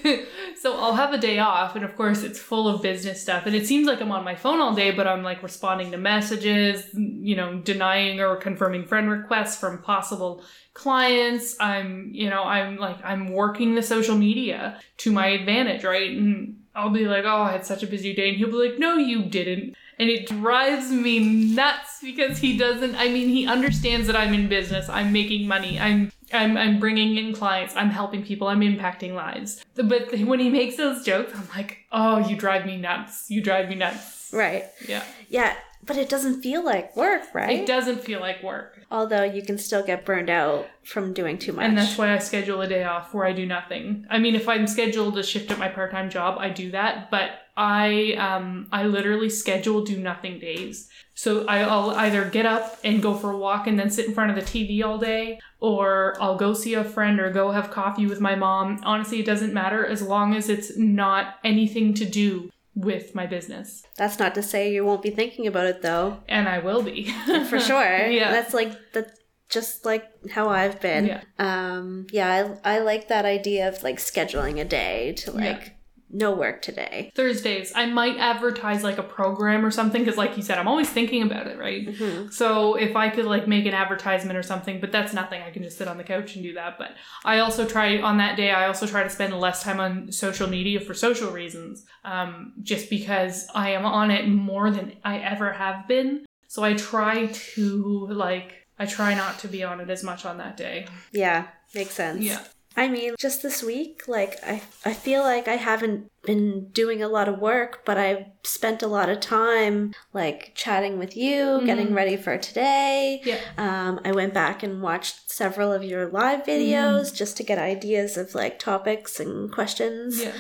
[0.56, 3.46] so i'll have a day off and of course it's full of business stuff.
[3.46, 5.98] And it seems like i'm on my phone all day but i'm like responding to
[5.98, 11.56] messages you know denying or confirming friend requests from possible clients.
[11.60, 16.10] I'm you know i'm like i'm working the social media to my advantage right?
[16.10, 18.30] And i'll be like oh i had such a busy day.
[18.30, 21.20] And he'll be like no you didn't and it drives me
[21.54, 25.80] nuts because he doesn't i mean he understands that i'm in business i'm making money
[25.80, 29.64] i'm i'm, I'm bringing in clients i'm helping people i'm impacting lives.
[29.76, 33.70] But when he makes those jokes i'm like oh you drive me nuts you drive
[33.70, 34.32] me nuts.
[34.34, 34.66] Right.
[34.88, 35.04] Yeah.
[35.30, 37.60] Yeah but it doesn't feel like work right?
[37.60, 41.54] It doesn't feel like work although you can still get burned out from doing too
[41.54, 44.06] much And that's why I schedule a day off where I do nothing.
[44.10, 47.32] I mean, if I'm scheduled to shift at my part-time job, I do that, but
[47.56, 50.90] I um I literally schedule do nothing days.
[51.14, 54.32] So I'll either get up and go for a walk and then sit in front
[54.32, 58.08] of the TV all day, or I'll go see a friend or go have coffee
[58.08, 58.82] with my mom.
[58.84, 63.84] Honestly, it doesn't matter as long as it's not anything to do with my business.
[63.98, 67.12] that's not to say you won't be thinking about it though And I will be.
[67.50, 68.32] for sure Yeah.
[68.32, 69.10] that's like the
[69.50, 71.22] just like how i've been Yeah.
[71.38, 75.76] um yeah I, I like that idea of like scheduling a day to like
[76.14, 80.44] no work today Thursdays, I might advertise like a program or something because, like you
[80.44, 81.90] said, I'm always thinking about it, right?
[82.32, 85.42] So if I could like make an advertisement or something, but that's nothing.
[85.42, 86.78] I can just sit on the couch and do that.
[86.78, 86.92] But
[87.26, 88.52] I also try on that day.
[88.52, 92.90] I also try to spend less time on social media for social reasons, um, just
[92.90, 96.26] because I am on it more than I ever have been.
[96.48, 100.38] So I try to like I try not to be on it as much on
[100.38, 100.88] that day.
[101.12, 102.44] yeah makes sense Yeah.
[102.76, 107.08] I mean, just this week, like I, I feel like I haven't been doing a
[107.08, 111.94] lot of work, but I've spent a lot of time like chatting with you, getting
[111.94, 113.22] ready for today.
[113.24, 113.40] Yeah.
[113.58, 118.18] Um, I went back and watched several of your live videos just to get ideas
[118.18, 120.22] of like topics and questions.
[120.22, 120.34] Yeah.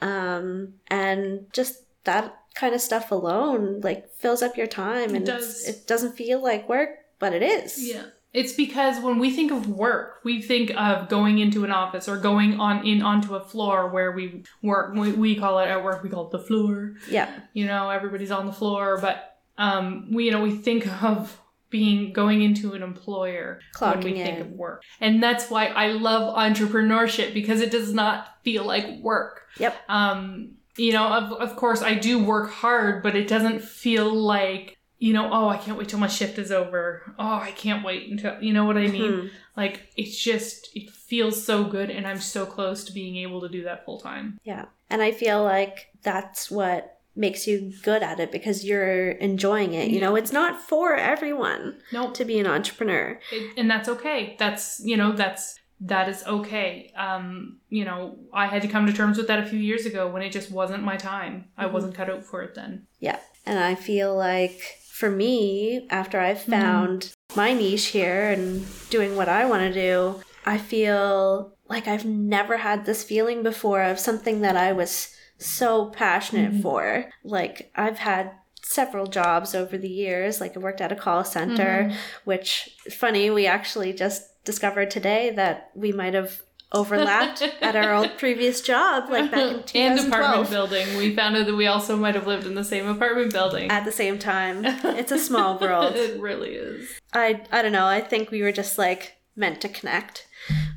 [0.00, 5.26] Um, and just that kind of stuff alone like fills up your time, It and
[5.26, 5.66] does.
[5.66, 7.88] It doesn't feel like work, but it is.
[7.88, 8.04] Yeah.
[8.34, 12.18] It's because when we think of work, we think of going into an office or
[12.18, 14.94] going on in onto a floor where we work.
[14.94, 16.94] We, we call it at work, we call it the floor.
[17.10, 17.30] Yeah.
[17.54, 22.14] You know, everybody's on the floor, but um, we you know we think of being
[22.14, 26.34] going into an employer when we Clocking think of work, and that's why I love
[26.34, 29.42] entrepreneurship because it does not feel like work.
[29.58, 29.76] Yep.
[29.88, 34.77] Um, you know, of of course I do work hard, but it doesn't feel like
[34.98, 37.02] you know, oh, I can't wait till my shift is over.
[37.18, 39.12] Oh, I can't wait until you know what I mean.
[39.12, 39.30] Mhm.
[39.56, 43.48] Like it's just it feels so good, and I'm so close to being able to
[43.48, 44.38] do that full time.
[44.44, 44.66] Yeah.
[44.90, 49.88] And I feel like that's what makes you good at it because you're enjoying it.
[49.90, 52.14] You know, it's not for everyone Nope.
[52.14, 53.18] to be an entrepreneur.
[53.32, 54.36] It, and that's okay.
[54.38, 56.92] That's you know that's that is okay.
[56.96, 60.08] Um, you know, I had to come to terms with that a few years ago
[60.08, 61.46] when it just wasn't my time.
[61.56, 61.72] I Mhm.
[61.72, 62.86] wasn't cut out for it then.
[62.98, 63.18] Yeah.
[63.46, 64.60] And I feel like
[64.98, 70.20] for me, after I've found my niche here and doing what I want to do,
[70.44, 75.86] I feel like I've never had this feeling before of something that I was so
[75.90, 76.62] passionate Mhm.
[76.62, 77.04] for.
[77.22, 80.40] Like, I've had several jobs over the years.
[80.40, 81.92] Like, I worked at a call center,
[82.24, 86.40] which, funny, we actually just discovered today that we might have
[86.72, 90.96] overlapped at our old previous job, like back in and apartment building.
[90.98, 93.70] We found out that we also might have lived in the same apartment building.
[93.70, 94.64] at the same time.
[94.98, 95.94] It's a small world.
[95.96, 96.90] it really is.
[97.12, 97.86] I I don't know.
[97.86, 100.26] I think we were just like meant to connect.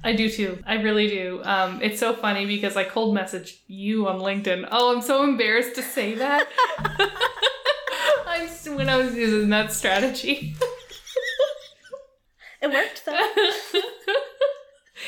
[0.04, 0.62] I do too.
[0.66, 1.42] I really do.
[1.44, 4.68] Um, it's so funny because I cold messaged you on LinkedIn.
[4.72, 6.48] Oh, I'm so embarrassed to say that.
[8.26, 10.56] I, when I was using that strategy.
[12.62, 13.82] It worked though.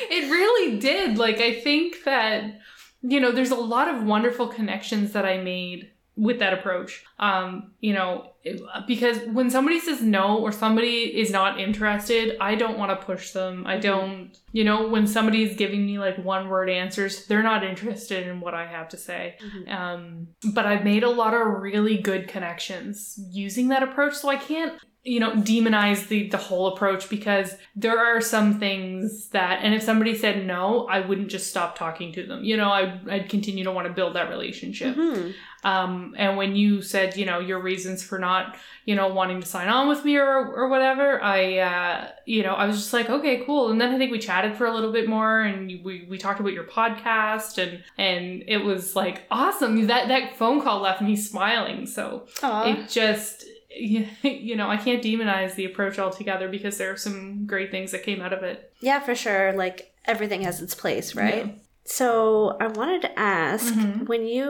[0.09, 1.17] It really did.
[1.17, 2.59] Like, I think that,
[3.01, 7.03] you know, there's a lot of wonderful connections that I made with that approach.
[7.17, 12.53] Um, you know, it- because when somebody says no or somebody is not interested, I
[12.53, 13.65] don't want to push them.
[13.65, 18.27] I don't, you know, when somebody's giving me like one word answers, they're not interested
[18.27, 19.37] in what I have to say.
[19.67, 24.13] Um, but I've made a lot of really good connections using that approach.
[24.13, 24.73] So I can't,
[25.05, 29.83] you know, demonize the, the whole approach because there are some things that, and if
[29.83, 32.43] somebody said no, I wouldn't just stop talking to them.
[32.45, 34.95] You know, I, I'd continue to want to build that relationship.
[34.95, 35.33] Mhm.
[35.65, 39.47] Um, and when you said, you know, your reasons for not, you know, wanting to
[39.47, 43.09] sign on with me or, or whatever, I, uh, you know, I was just like,
[43.09, 43.71] okay, cool.
[43.71, 46.41] And then I think we chatted for a little bit more and we, we talked
[46.41, 49.87] about your podcast and, and it was like awesome.
[49.87, 51.87] That, that phone call left me smiling.
[51.87, 52.63] So Aw.
[52.65, 53.45] it just,
[54.23, 58.03] you know, I can't demonize the approach altogether because there are some great things that
[58.03, 58.71] came out of it.
[58.81, 59.53] yeah, for sure.
[59.53, 61.45] Like everything has its place, right?
[61.47, 61.51] Yeah.
[61.85, 64.07] So I wanted to ask Mhm.
[64.07, 64.47] when you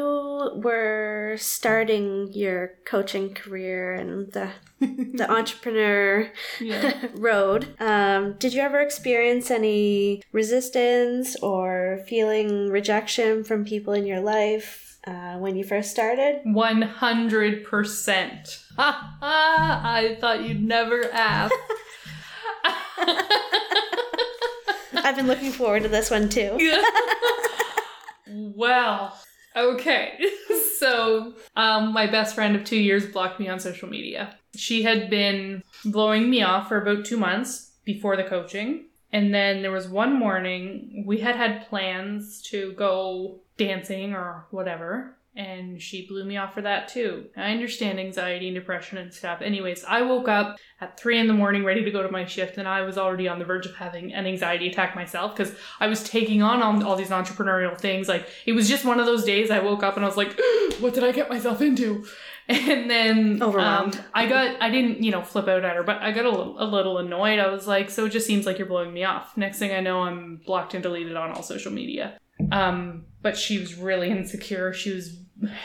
[0.63, 4.49] were starting your coaching career and the
[5.17, 7.07] the entrepreneur Yeah.
[7.15, 14.21] road, um, did you ever experience any resistance or feeling rejection from people in your
[14.21, 16.41] life uh, when you first started?
[16.45, 18.59] 100%.
[18.75, 19.81] Ha ha!
[19.83, 21.53] I thought you'd never ask.
[24.93, 26.57] I've been looking forward to this one too.
[28.55, 29.17] well,
[29.55, 30.25] okay.
[30.77, 34.37] So, um, my best friend of two years blocked me on social media.
[34.55, 38.85] She had been blowing me off for about two months before the coaching.
[39.11, 45.17] And then there was one morning we had had plans to go dancing or whatever.
[45.35, 47.25] And she blew me off for that too.
[47.35, 49.41] I understand anxiety and depression and stuff.
[49.41, 52.59] Anyways, I woke up at three in the morning ready to go to my shift,
[52.59, 55.87] and I was already on the verge of having an anxiety attack myself because I
[55.87, 58.07] was taking on all, all these entrepreneurial things.
[58.07, 60.39] Like, it was just one of those days I woke up and I was like,
[60.79, 62.05] what did I get myself into?
[62.49, 63.95] And then Overwhelmed.
[63.95, 66.29] um, I got, I didn't, you know, flip out at her, but I got a
[66.29, 67.39] little, a little annoyed.
[67.39, 69.37] I was like, so it just seems like you're blowing me off.
[69.37, 72.17] Next thing I know, I'm blocked and deleted on all social media.
[72.51, 74.71] Um, but she was really insecure.
[74.73, 75.17] She was,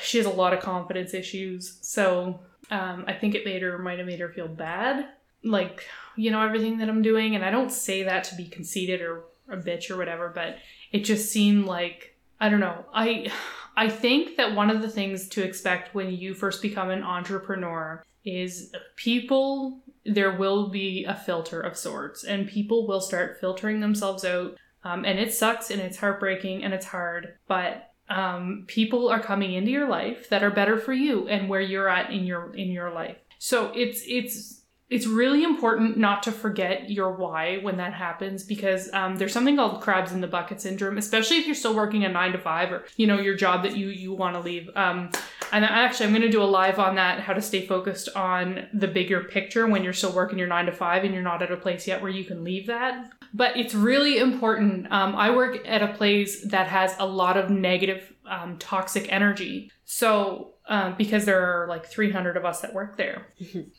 [0.02, 1.78] she has a lot of confidence issues.
[1.82, 2.40] So
[2.70, 5.09] um, I think it made her, might have made her feel bad.
[5.44, 5.84] Like,
[6.16, 7.34] you know, everything that I'm doing.
[7.34, 10.56] And I don't say that to be conceited or a bitch or whatever, but
[10.92, 12.84] it just seemed like, I don't know.
[12.94, 13.30] I,
[13.76, 18.04] I think that one of the things to expect when you first become an entrepreneur
[18.24, 24.24] is people, there will be a filter of sorts, and people will start filtering themselves
[24.24, 24.56] out.
[24.85, 29.53] Um, and it sucks and it's heartbreaking and it's hard, but um, people are coming
[29.53, 32.70] into your life that are better for you and where you're at in your in
[32.70, 33.16] your life.
[33.39, 38.91] So it's it's it's really important not to forget your why when that happens because
[38.95, 42.09] um, there's something called crabs in the bucket syndrome especially if you're still working a
[42.09, 44.70] nine to five or you know your job that you you want to leave.
[44.74, 45.11] Um,
[45.53, 48.66] and actually i'm going to do a live on that how to stay focused on
[48.72, 51.51] the bigger picture when you're still working your nine to five and you're not at
[51.51, 53.11] a place yet where you can leave that.
[53.34, 57.51] But it's really important um, i work at a place that has a lot of
[57.51, 59.70] negative um, toxic energy.
[59.84, 63.26] So um, because there are like 300 of us that work there.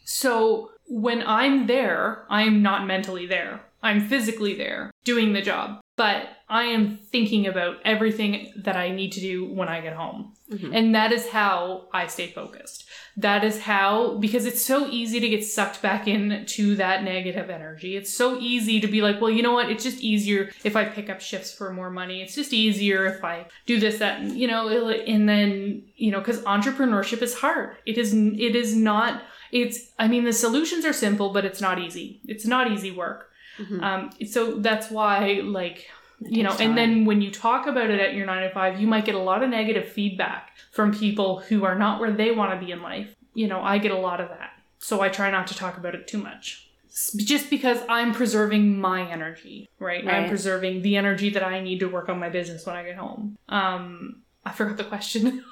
[0.06, 3.62] So when I'm there, I'm not mentally there.
[3.82, 9.12] I'm physically there doing the job, but I am thinking about everything that I need
[9.14, 10.34] to do when I get home.
[10.52, 10.76] Mhm.
[10.76, 12.86] And that is how I stay focused.
[13.16, 17.96] That is how, because it's so easy to get sucked back into that negative energy.
[17.96, 19.70] It's so easy to be like, well, you know what?
[19.70, 22.22] It's just easier if I pick up shifts for more money.
[22.24, 26.20] It's just easier if I do this, that, and, you know, and then, you know,
[26.20, 27.76] because entrepreneurship is hard.
[27.86, 29.22] It is, it is not,
[29.52, 32.22] it's, I mean, the solutions are simple, but it's not easy.
[32.26, 33.30] It's not easy work.
[33.60, 33.84] Mhm.
[33.84, 35.88] Um, so that's why, like,
[36.22, 38.80] you know, takes and then when you talk about it at your nine to five,
[38.80, 42.32] you might get a lot of negative feedback from people who are not where they
[42.32, 43.16] want to be in life.
[43.34, 44.52] You know, I get a lot of that.
[44.80, 46.70] So I try not to talk about it too much.
[47.18, 50.06] Just because I'm preserving my energy, right?
[50.06, 52.96] I'm preserving the energy that I need to work on my business when I get
[52.98, 53.38] home.
[53.48, 55.44] Um, I forgot the question.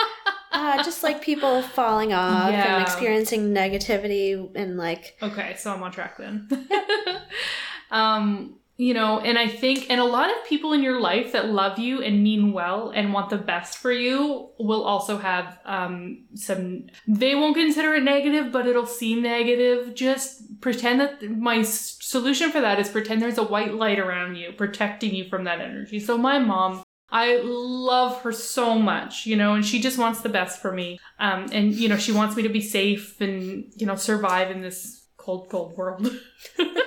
[0.52, 2.76] uh, just like people falling off Yeah.
[2.76, 6.48] and experiencing negativity and like Okay, so I'm on track then.
[7.90, 11.48] um, you know, and I think, and a lot of people in your life that
[11.48, 16.24] love you and mean well and want the best for you will also have um,
[16.34, 19.94] some, they won't consider it negative, but it'll seem negative.
[19.94, 24.50] Just pretend that my solution for that is pretend there's a white light around you,
[24.52, 26.00] protecting you from that energy.
[26.00, 30.28] So my mom, I love her so much, you know, and she just wants the
[30.28, 30.98] best for me.
[31.20, 34.62] Um, and you know, she wants me to be safe and you know survive in
[34.62, 36.10] this cold, cold world.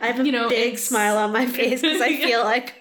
[0.00, 2.26] I have a You know, big smile on my face because I Yeah.
[2.26, 2.74] feel like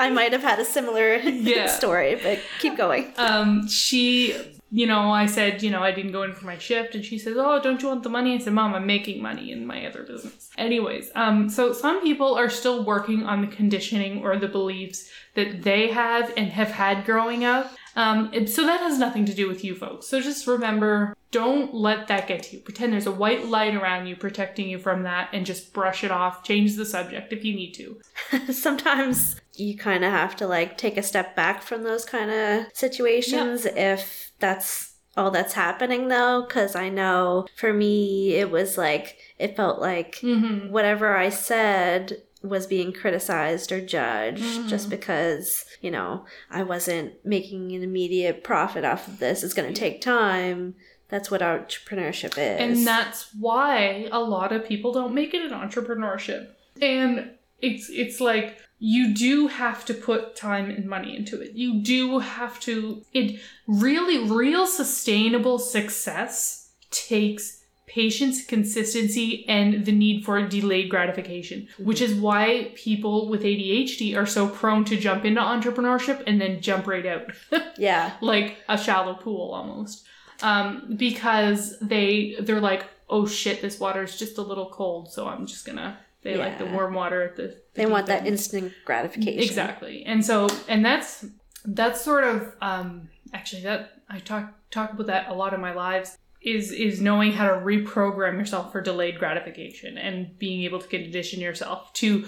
[0.00, 1.66] I might have had a similar Yeah.
[1.66, 3.12] story, but keep going.
[3.16, 4.34] um, she,
[4.70, 7.18] you know, I said, you know, I didn't go in for my shift, and she
[7.18, 9.86] says, "Oh, don't you want the money?" I said, "Mom, I'm making money in my
[9.86, 14.48] other business." Anyways, um, so some people are still working on the conditioning or the
[14.48, 17.70] beliefs that they have and have had growing up.
[17.96, 20.06] Um, and so that has nothing to do with you folks.
[20.06, 22.62] So just remember, don't let that get to you.
[22.62, 26.10] Pretend there's a white light around you protecting you from that, and just brush it
[26.10, 26.42] off.
[26.44, 28.00] Change the subject if you need to.
[28.52, 32.66] Sometimes you kind of have to like take a step back from those kind of
[32.74, 39.16] situations if that's all that's happening though because i know for me it was like
[39.38, 40.70] it felt like Mm-hmm.
[40.70, 44.68] whatever i said was being criticized or judged Mhm.
[44.68, 49.72] just because you know i wasn't making an immediate profit off of this it's going
[49.72, 50.74] to take time
[51.08, 55.50] that's what entrepreneurship is And that's why a lot of people don't make it in
[55.52, 56.48] entrepreneurship.
[56.82, 57.30] And
[57.62, 61.52] it's it's like you do have to put time and money into it.
[61.52, 67.62] You do have to it really real sustainable success takes
[67.96, 74.26] patience, consistency and the need for delayed gratification, which is why people with ADHD are
[74.26, 77.32] so prone to jump into entrepreneurship and then jump right out.
[77.78, 78.12] Yeah.
[78.20, 80.06] Like a shallow pool almost.
[80.42, 85.28] Um, because they they're like oh shit this water is just a little cold so
[85.28, 88.72] i'm just gonna they like the warm water at the, the they want that instant
[88.84, 89.40] gratification.
[89.40, 90.04] Exactly.
[90.04, 91.24] And so and that's
[91.64, 95.72] that's sort of um actually that i talk talk about that a lot in my
[95.72, 100.86] lives is is knowing how to reprogram yourself for delayed gratification and being able to
[100.88, 102.24] condition yourself to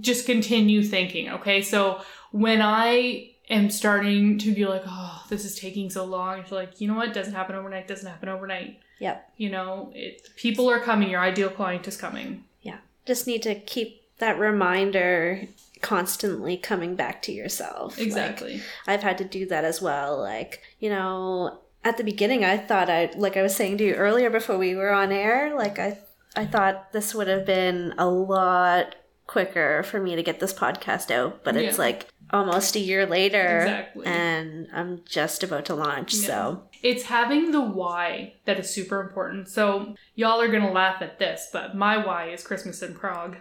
[0.00, 2.00] just continue thinking okay so
[2.30, 6.80] when i am starting to be like oh this is taking so long it's like
[6.80, 9.32] you know what doesn't happen overnight doesn't happen overnight Yep.
[9.36, 12.78] you know it people are coming your ideal client is coming Yeah.
[13.06, 15.48] just need to keep that reminder
[15.80, 17.98] constantly coming back to yourself.
[17.98, 20.16] Like, exactly I've had to do that as well.
[20.20, 23.94] Like, you know, at the beginning I thought I like I was saying to you
[23.94, 25.98] earlier before we were on air, like I
[26.36, 28.94] I thought this would have been a lot
[29.26, 31.84] quicker for me to get this podcast out, but it's Yeah.
[31.84, 34.06] like almost a year later Exactly.
[34.06, 36.14] and I'm just about to launch.
[36.14, 36.26] Yeah.
[36.26, 39.48] So, It's having the why that is super important.
[39.48, 43.36] So, y'all are going to laugh at this, but my why is Christmas in Prague.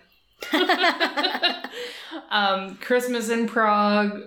[2.30, 4.20] um, Christmas in Prague,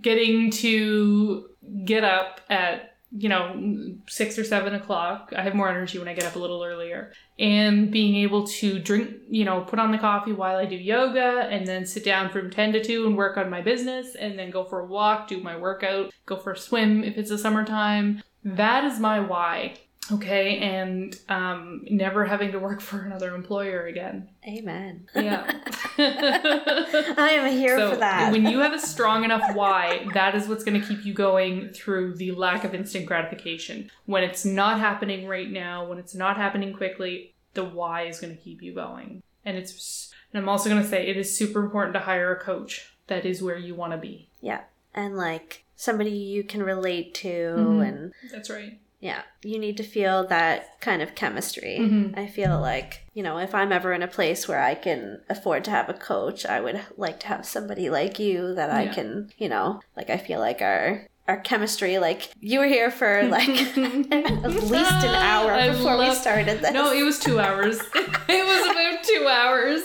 [0.00, 1.48] getting to
[1.84, 5.32] get up at, you know, six or seven o'clock.
[5.36, 7.12] I have more energy when I get up a little earlier.
[7.38, 11.48] And being able to drink, you know, put on the coffee while I do yoga
[11.50, 14.50] and then sit down from 10 to 2 and work on my business and then
[14.50, 18.22] go for a walk, do my workout, go for a swim if it's the summertime.
[18.44, 19.74] That is my why.
[20.12, 20.58] Okay.
[20.58, 24.28] And um, never having to work for another employer again.
[24.46, 25.08] amen.
[25.14, 25.60] Yeah.
[25.98, 28.32] I am here so for that.
[28.32, 31.70] when you have a strong enough why, that is what's going to keep you going
[31.70, 33.90] through the lack of instant gratification.
[34.06, 38.34] When it's not happening right now, when it's not happening quickly, the why is going
[38.36, 39.22] to keep you going.
[39.44, 42.40] And it's and I'm also going to say it is super important to hire a
[42.40, 44.28] coach that is where you want to be.
[44.40, 44.62] Yeah.
[44.94, 47.88] And like somebody you can relate to Mhm.
[47.88, 48.78] and That's right.
[49.02, 52.16] Yeah you need to feel that kind of chemistry Mhm.
[52.16, 55.64] i feel like you know if i'm ever in a place where i can afford
[55.64, 58.92] to have a coach i would like to have somebody like you that i Yeah.
[58.94, 63.12] can you know like i feel like our our chemistry like you were here for
[63.28, 64.44] like at
[64.74, 67.78] least an hour I before we started this No, it was two hours.
[68.28, 69.82] it was about two hours.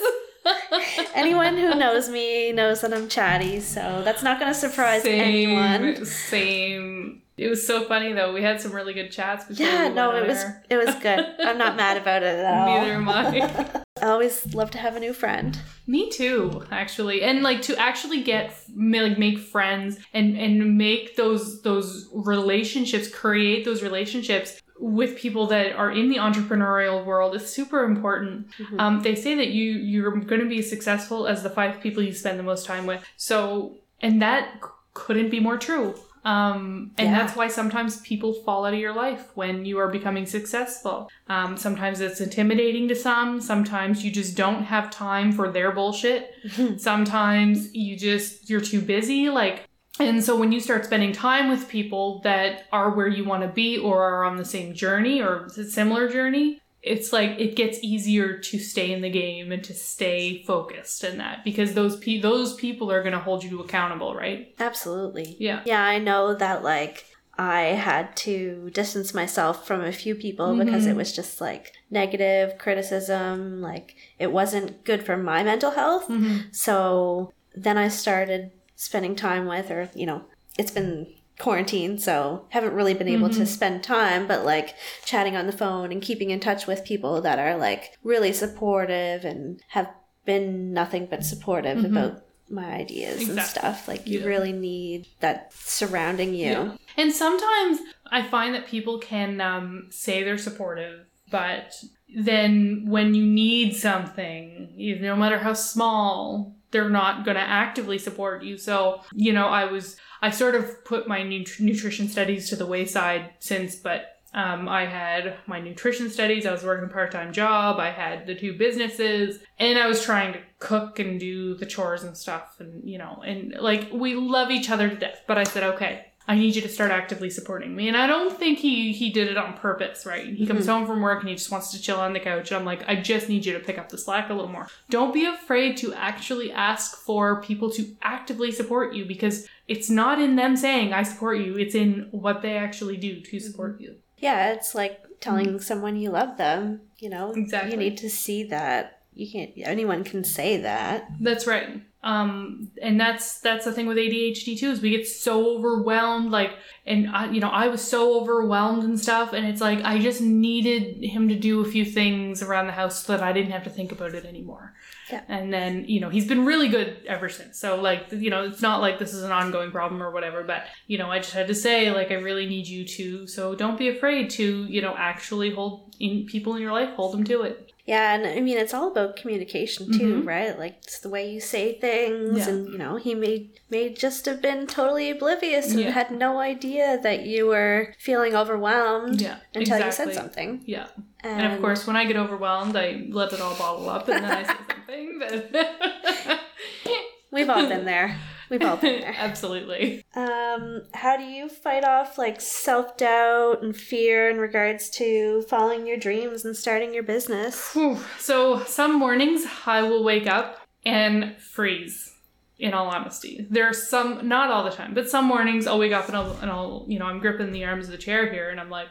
[1.14, 5.20] anyone who knows me knows that i'm chatty so that's not going to surprise same,
[5.22, 7.22] anyone Same.
[7.38, 8.34] It was so funny though.
[8.34, 9.46] We had some really good chats.
[9.50, 10.64] Yeah we no it was air.
[10.70, 13.82] it was good i'm not mad about it at all Neither am I.
[14.02, 15.60] I always love to have a new friend.
[15.88, 21.62] Me too, actually, and like to actually get like make friends and and make those
[21.64, 27.84] those relationships, create those relationships with people that are in the entrepreneurial world is super
[27.84, 28.48] important.
[28.60, 28.80] Mhm.
[28.80, 32.14] Um, they say that you you're going to be successful as the five people you
[32.14, 33.04] spend the most time with.
[33.18, 34.60] So, and that
[34.94, 35.96] couldn't be more true.
[36.28, 37.18] Um, and Yeah.
[37.20, 41.10] that's why sometimes people fall out of your life when you are becoming successful.
[41.30, 43.40] Um, sometimes it's intimidating to some.
[43.40, 46.32] Sometimes you just don't have time for their bullshit.
[46.78, 49.30] Sometimes you just you're too busy.
[49.30, 49.64] Like,
[50.00, 53.50] and so when you start spending time with people that are where you want to
[53.50, 58.38] be or are on the same journey or similar journey, it's like it gets easier
[58.38, 62.54] to stay in the game and to stay focused in that because those pe- those
[62.56, 64.54] people are going to hold you accountable, right?
[64.60, 65.36] Absolutely.
[65.40, 65.62] Yeah.
[65.66, 67.06] Yeah, I know that like
[67.40, 70.92] I had to distance myself from a few people because Mhm.
[70.92, 76.08] it was just like negative criticism, like it wasn't good for my mental health.
[76.08, 76.38] Mm-hmm.
[76.52, 80.24] So then I started spending time with, or, you know,
[80.58, 81.08] it's been
[81.40, 83.48] quarantine, so haven't really been able to Mhm.
[83.48, 84.76] spend time, but like
[85.06, 89.24] chatting on the phone and keeping in touch with people that are like really supportive
[89.24, 89.90] and have
[90.26, 91.86] been nothing but supportive Mhm.
[91.86, 93.88] about my ideas and stuff.
[93.88, 94.26] Like you Yeah.
[94.26, 96.46] really need that surrounding you.
[96.52, 96.72] Yeah.
[96.98, 97.80] And sometimes
[98.10, 101.76] I find that people can um, say they're supportive, but
[102.16, 108.44] then when you need something, no matter how small, they're not going to actively support
[108.44, 108.58] you.
[108.58, 112.66] So, you know, I was, I sort of put my nut- nutrition studies to the
[112.66, 117.34] wayside since, but um, I had my nutrition studies, I was working a part time
[117.34, 121.66] job, I had the two businesses, and I was trying to cook and do the
[121.66, 122.56] chores and stuff.
[122.60, 125.22] And, you know, and like we love each other to death.
[125.28, 127.88] But I said, okay, I need you to start actively supporting me.
[127.88, 130.26] And I don't think he he did it on purpose, right?
[130.26, 130.72] He comes mm-hmm.
[130.72, 132.52] home from work and he just wants to chill on the couch.
[132.52, 134.68] And I'm like, I just need you to pick up the slack a little more.
[134.90, 140.20] Don't be afraid to actually ask for people to actively support you because it's not
[140.20, 141.58] in them saying I support you.
[141.58, 143.48] It's in what they actually do to mm-hmm.
[143.48, 143.96] support you.
[144.18, 145.58] Yeah, it's like telling mm-hmm.
[145.60, 147.32] someone you love them, you know.
[147.32, 147.72] Exactly.
[147.72, 149.02] You need to see that.
[149.14, 151.08] You can't anyone can say that.
[151.20, 151.82] That's right.
[152.04, 156.32] Um, and that's that's the thing with ADHD too is we get so overwhelmed.
[156.32, 156.52] Like,
[156.86, 160.22] and I, you know, I was so overwhelmed and stuff, and it's like I just
[160.22, 163.64] needed him to do a few things around the house so that I didn't have
[163.64, 164.74] to think about it anymore.
[165.12, 165.22] Yeah.
[165.28, 167.58] And then you know he's been really good ever since.
[167.60, 170.44] So like you know it's not like this is an ongoing problem or whatever.
[170.44, 173.28] But you know I just had to say like I really need you to.
[173.28, 177.14] So don't be afraid to you know actually hold in people in your life hold
[177.14, 177.64] them to it.
[177.86, 180.28] Yeah, and I mean it's all about communication too, Mhm.
[180.28, 180.60] right?
[180.60, 182.50] Like it's the way you say things Yeah.
[182.50, 185.92] and you know, he may may just have been totally oblivious and Yeah.
[185.92, 189.38] had no idea that you were feeling overwhelmed Yeah.
[189.56, 190.64] until you said something.
[190.66, 190.88] Yeah.
[191.24, 194.24] And, And of course, when I get overwhelmed, I let it all bottle up and
[194.24, 195.20] then I say something.
[195.20, 196.40] But
[197.32, 198.18] we've all been there.
[198.50, 199.14] We've all been there.
[199.18, 200.06] Absolutely.
[200.16, 205.86] Um, how do you fight off like self doubt and fear in regards to following
[205.86, 207.74] your dreams and starting your business?
[207.74, 207.98] Whew.
[208.20, 212.14] So some mornings I will wake up and freeze.
[212.60, 215.94] In all honesty, there are some, not all the time, but some mornings I'll wake
[215.94, 218.50] up and I'll, and I'll, you know, I'm gripping the arms of the chair here,
[218.50, 218.88] and I'm like,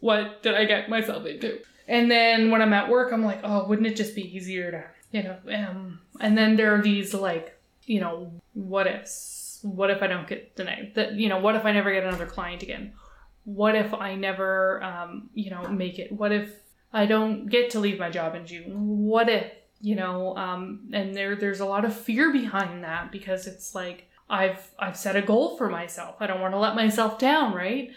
[0.00, 1.60] what did I get myself into?
[1.86, 4.84] And then when I'm at work, I'm like, oh, wouldn't it just be easier to,
[5.10, 9.60] you know, um, and then there are these like, you know, what ifs.
[9.62, 10.94] What if I don't get tonight?
[10.94, 12.92] That you know, what if I never get another client again?
[13.44, 16.12] What if I never, um, you know, make it?
[16.12, 16.52] What if
[16.92, 19.06] I don't get to leave my job in June?
[19.06, 23.46] What if, you know, um, and there there's a lot of fear behind that because
[23.46, 26.16] it's like I've I've set a goal for myself.
[26.20, 27.90] I don't want to let myself down, right?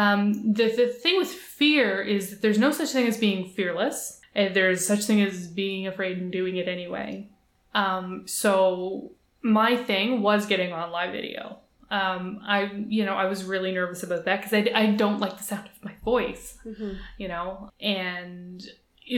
[0.00, 1.28] Um, the the thing with
[1.60, 4.20] fear is that there's no such thing as being fearless.
[4.34, 7.28] And there's such thing as being afraid and doing it anyway.
[7.74, 11.60] Um, so my thing was getting on live video.
[11.90, 15.38] Um, I, you know, I was really nervous about that because I, I don't like
[15.38, 16.92] the sound of my voice Mm-hmm.
[17.16, 18.60] you know and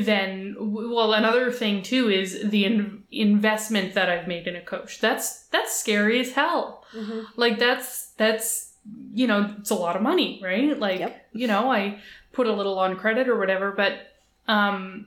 [0.04, 5.00] then well another thing too is the in- investment that i've made in a coach
[5.00, 7.20] that's that's scary as hell Mm-hmm.
[7.36, 8.67] like that's that's
[9.12, 10.78] you know it's a lot of money right?
[10.78, 11.26] Like Yep.
[11.32, 11.98] you know i
[12.32, 13.92] put a little on credit or whatever but
[14.46, 15.06] um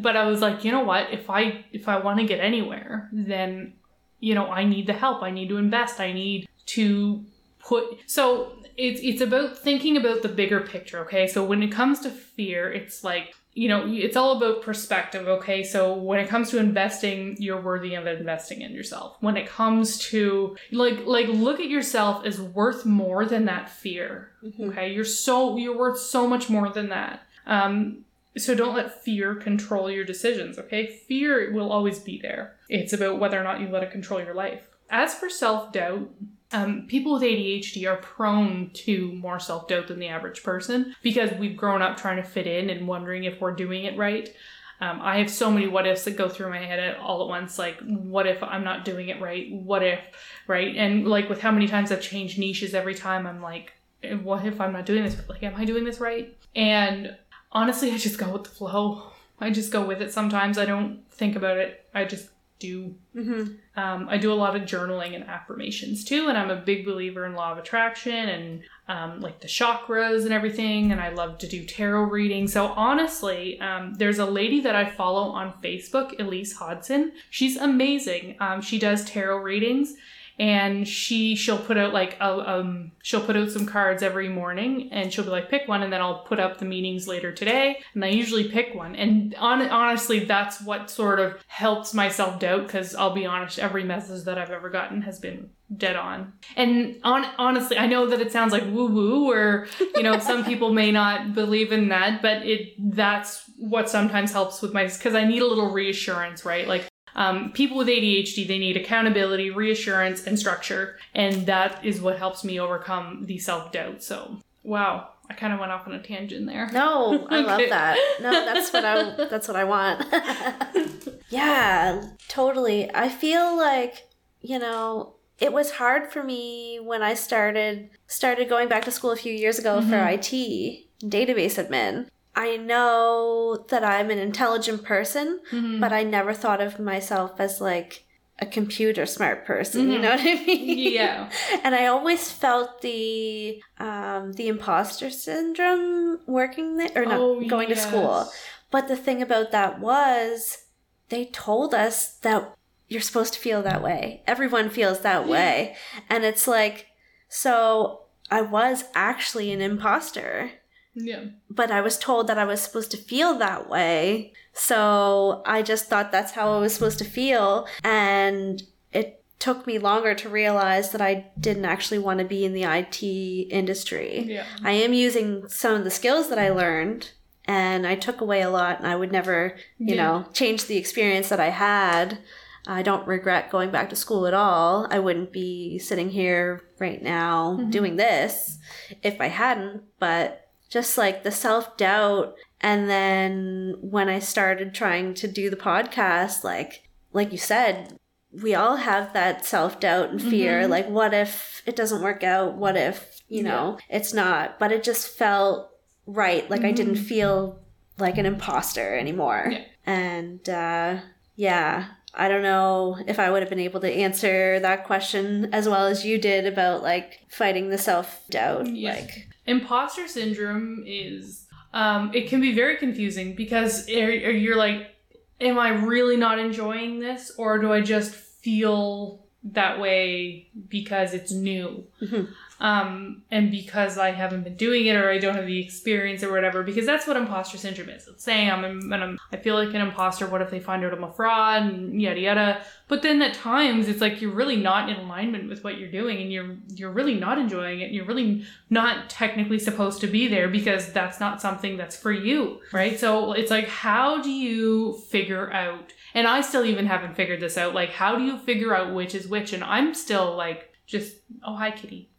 [0.00, 1.12] but i was like you know what?
[1.12, 3.74] If i if i want to get anywhere then
[4.20, 5.22] you know i need the help.
[5.22, 6.00] I need to invest.
[6.00, 7.24] I need to
[7.58, 11.26] put so it's it's about thinking about the bigger picture okay?
[11.26, 15.62] So when it comes to fear it's like you know it's all about perspective okay?
[15.62, 19.16] So when it comes to investing you're worthy of investing in yourself.
[19.20, 24.30] When it comes to like like look at yourself as worth more than that fear
[24.44, 24.70] Mm-hmm.
[24.70, 24.92] okay?
[24.92, 27.22] You're so you're worth so much more than that.
[27.46, 28.04] Um
[28.36, 30.86] so don't let fear control your decisions okay?
[31.08, 32.56] Fear will always be there.
[32.68, 34.68] It's about whether or not you let it control your life.
[34.90, 36.10] As for self-doubt
[36.54, 41.32] um, people with ADHD are prone to more self doubt than the average person because
[41.32, 44.32] we've grown up trying to fit in and wondering if we're doing it right.
[44.80, 47.58] Um, I have so many what ifs that go through my head all at once.
[47.58, 49.50] Like, what if I'm not doing it right?
[49.50, 49.98] What if,
[50.46, 50.76] right?
[50.76, 53.72] And like with how many times I've changed niches every time, I'm like,
[54.04, 55.16] eh, what if I'm not doing this?
[55.28, 56.36] Like, am I doing this right?
[56.54, 57.16] And
[57.50, 59.10] honestly, I just go with the flow.
[59.40, 60.56] I just go with it sometimes.
[60.56, 61.84] I don't think about it.
[61.92, 62.28] I just
[62.58, 62.94] do.
[63.14, 63.54] Mm-hmm.
[63.76, 67.26] Um, I do a lot of journaling and affirmations too, and I'm a big believer
[67.26, 70.92] in law of attraction and um, like the chakras and everything.
[70.92, 72.48] And I love to do tarot reading.
[72.48, 77.12] So honestly, um, there's a lady that I follow on Facebook, Elise Hodson.
[77.30, 78.36] She's amazing.
[78.40, 79.94] Um, she does tarot readings
[80.38, 84.88] and she she'll put out like a, um she'll put out some cards every morning
[84.92, 87.80] and she'll be like pick one and then I'll put up the meetings later today
[87.94, 88.96] and I usually pick one.
[88.96, 93.58] And on, honestly that's what sort of helps my self doubt because I'll be honest
[93.58, 96.32] every message that I've ever gotten has been dead on.
[96.56, 100.44] And on honestly I know that it sounds like woo woo or you know some
[100.46, 105.14] people may not believe in that but it that's what sometimes helps with my because
[105.14, 106.66] I need a little reassurance right?
[106.66, 110.96] Like um, people with ADHD, they need accountability, reassurance, and structure.
[111.14, 114.02] And that is what helps me overcome the self doubt.
[114.02, 115.10] So, wow.
[115.30, 116.68] I kind of went off on a tangent there.
[116.70, 117.96] No, I love that.
[118.20, 120.04] No, that's what I that's what I want.
[121.30, 122.94] yeah, totally.
[122.94, 124.06] I feel like,
[124.42, 129.12] you know, it was hard for me when I started started going back to school
[129.12, 130.12] a few years ago for Mhm.
[130.14, 132.08] IT, database admin.
[132.36, 135.80] I know that I'm an intelligent person, Mhm.
[135.80, 138.04] but I never thought of myself as like
[138.40, 139.90] a computer smart person.
[139.92, 140.02] You Mhm.
[140.02, 140.92] know what I mean?
[140.92, 141.30] yeah.
[141.64, 147.68] and I always felt the um, the imposter syndrome working there or not Oh, going
[147.68, 148.28] to school.
[148.70, 150.64] But the thing about that was
[151.10, 152.54] they told us that
[152.88, 154.22] you're supposed to feel that way.
[154.26, 155.76] Everyone feels that way,
[156.10, 156.86] and it's like
[157.28, 158.00] so.
[158.30, 160.50] I was actually an imposter
[160.94, 161.24] Yeah.
[161.50, 164.32] but I was told that I was supposed to feel that way.
[164.52, 167.66] So I just thought that's how I was supposed to feel.
[167.82, 172.54] And it took me longer to realize that I didn't actually want to be in
[172.54, 173.02] the IT
[173.50, 174.24] industry.
[174.26, 174.44] Yeah.
[174.62, 177.10] I am using some of the skills that I learned
[177.44, 180.02] and I took away a lot and I would never, you Yeah.
[180.02, 182.18] know, change the experience that I had.
[182.66, 184.86] I don't regret going back to school at all.
[184.90, 187.70] I wouldn't be sitting here right now Mhm.
[187.70, 188.58] doing this
[189.02, 190.43] if I hadn't, but
[190.74, 196.42] just like the self doubt and then when I started trying to do the podcast
[196.42, 196.72] like
[197.12, 197.96] like you said
[198.32, 200.68] we all have that self doubt and fear Mhm.
[200.70, 202.96] like what if it doesn't work out what if
[203.28, 205.70] you know it's not but it just felt
[206.06, 207.60] right like I didn't feel
[207.98, 209.64] like an imposter anymore Yeah.
[209.86, 210.96] and uh
[211.36, 215.68] yeah I don't know if I would have been able to answer that question as
[215.68, 218.68] well as you did about like fighting the self doubt.
[218.68, 218.94] Yeah.
[218.94, 224.94] Like, Imposter syndrome is, um, it can be very confusing because you're like,
[225.40, 231.30] am I really not enjoying this or do I just feel that way because it's
[231.30, 231.84] new?
[232.00, 232.28] Mhm.
[232.64, 236.32] Um, and because I haven't been doing it or I don't have the experience or
[236.32, 238.08] whatever, because that's what imposter syndrome is.
[238.08, 240.26] It's saying I'm, and I'm I feel like an imposter.
[240.26, 242.62] What if they find out I'm a fraud and yada yada.
[242.88, 246.22] But then at times it's like you're really not in alignment with what you're doing
[246.22, 247.88] and you're you're really not enjoying it.
[247.88, 252.12] And you're really not technically supposed to be there because that's not something that's for
[252.12, 252.98] you, right?
[252.98, 257.58] So it's like how do you figure out and I still even haven't figured this
[257.58, 261.16] out like how do you figure out which is which and I'm still like just
[261.42, 262.10] oh hi kitty.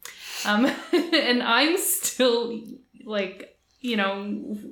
[0.44, 2.60] Um and I'm still
[3.04, 4.24] like you know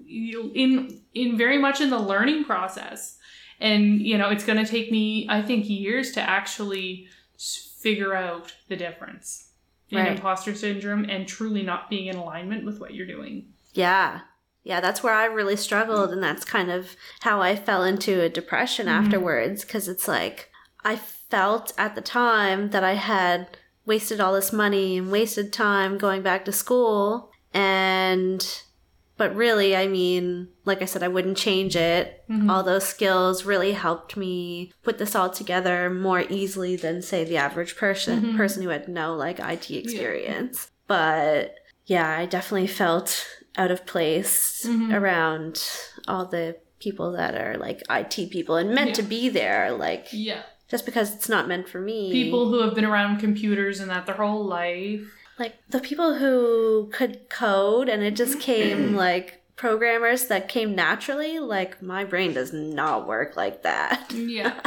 [0.04, 3.16] you- in in very much in the learning process
[3.60, 7.06] and you know it's going to take me i think years to actually
[7.78, 9.50] figure out the difference
[9.90, 10.12] in Right.
[10.16, 14.20] imposter syndrome and truly not being in alignment with what you're doing yeah.
[14.62, 16.10] Yeah, that's where I really struggled.
[16.10, 18.92] And that's kind of how I fell into a depression Mhm.
[18.92, 19.62] afterwards.
[19.64, 20.48] Cause it's like,
[20.84, 25.98] I felt at the time that I had wasted all this money and wasted time
[25.98, 27.30] going back to school.
[27.52, 28.44] And,
[29.16, 32.20] but really, I mean, like I said, I wouldn't change it.
[32.30, 32.50] Mhm.
[32.50, 37.36] all those skills really helped me put this all together more easily than say the
[37.36, 38.36] average person Mhm.
[38.38, 40.70] person who had no like IT experience.
[40.86, 41.54] But
[41.84, 43.26] yeah, I definitely felt
[43.58, 44.92] out of place Mhm.
[44.98, 45.62] around
[46.08, 48.94] all the people that are like IT people and meant Yeah.
[48.94, 52.12] to be there like yeah just because it's not meant for me.
[52.12, 55.02] people who have been around computers and that their whole life.
[55.38, 58.94] Like the people who could code and it just came mm.
[58.94, 64.12] like programmers that came naturally like my brain does not work like that.
[64.12, 64.58] Yeah.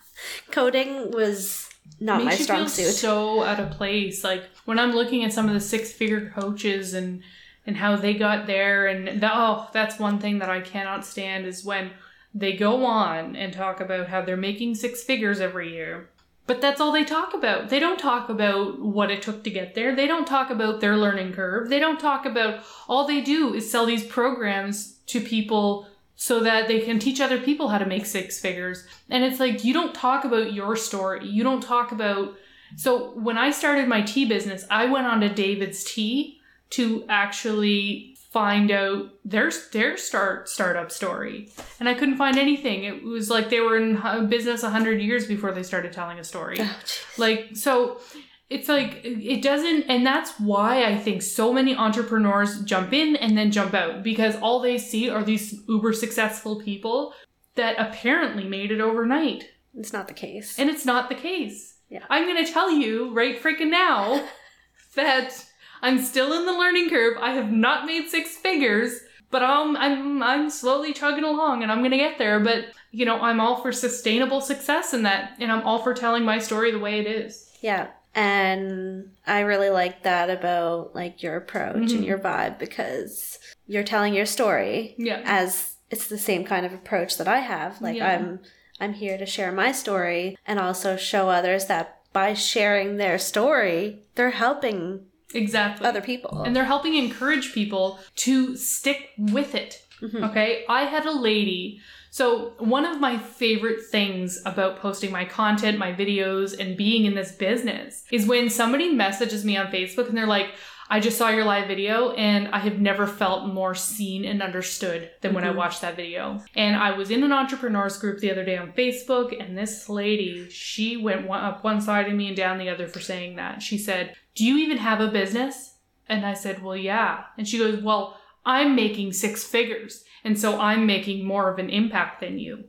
[0.50, 1.70] Coding was
[2.00, 2.94] not my Makes you strong feel suit.
[2.94, 4.24] so out of place.
[4.24, 7.22] Like when I'm looking at some of the six figure coaches and
[7.66, 11.46] and how they got there, and that, oh, that's one thing that I cannot stand
[11.46, 11.90] is when
[12.34, 16.10] they go on and talk about how they're making six figures every year.
[16.46, 17.68] But that's all they talk about.
[17.68, 19.94] They don't talk about what it took to get there.
[19.94, 21.68] They don't talk about their learning curve.
[21.68, 26.66] They don't talk about all they do is sell these programs to people so that
[26.66, 28.84] they can teach other people how to make six figures.
[29.08, 31.26] And it's like you don't talk about your story.
[31.26, 32.34] You don't talk about
[32.76, 38.09] so when I started my tea business, I went on to David's Tea to actually
[38.30, 42.84] find out their their start startup story, and I couldn't find anything.
[42.84, 46.58] It was like they were in business hundred years before they started telling a story.
[46.60, 46.76] Oh,
[47.18, 48.00] like so,
[48.48, 53.36] it's like it doesn't, and that's why I think so many entrepreneurs jump in and
[53.36, 57.12] then jump out because all they see are these uber successful people
[57.56, 60.58] that apparently made it overnight, it's not the case.
[60.58, 61.78] and it's not the case.
[61.88, 62.04] Yeah.
[62.08, 64.24] I'm gonna tell you right freaking now
[64.94, 65.44] that
[65.82, 67.16] I'm still in the learning curve.
[67.20, 69.00] I have not made six figures,
[69.30, 72.40] but I'm I'm I'm slowly chugging along and I'm gonna get there.
[72.40, 76.24] But you know, I'm all for sustainable success in that, and I'm all for telling
[76.24, 77.48] my story the way it is.
[77.60, 77.88] Yeah.
[78.14, 82.06] And I really like that about like your approach and Mhm.
[82.06, 85.22] your vibe because you're telling your story Yeah.
[85.24, 87.80] as it's the same kind of approach that I have.
[87.80, 88.08] Like Yeah.
[88.08, 88.40] I'm
[88.80, 94.02] I'm here to share my story and also show others that by sharing their story,
[94.16, 95.86] they're helping Exactly.
[95.86, 96.42] other people.
[96.42, 99.82] and they're helping encourage people to stick with it.
[100.02, 100.30] Mhm.
[100.30, 101.80] Okay, I had a lady.
[102.12, 107.14] So, one of my favorite things about posting my content, my videos, and being in
[107.14, 110.48] this business is when somebody messages me on Facebook and they're like,
[110.92, 115.08] I just saw your live video and I have never felt more seen and understood
[115.20, 115.54] than when I Mhm.
[115.56, 116.42] watched that video.
[116.56, 120.50] And I was in an entrepreneurs group the other day on Facebook, and this lady,
[120.50, 123.62] she went one, up one side of me and down the other for saying that.
[123.62, 125.76] She said, Do you even have a business?
[126.08, 127.24] And I said, Well, yeah.
[127.38, 131.70] And she goes, Well, I'm making six figures, and so I'm making more of an
[131.70, 132.64] impact than you.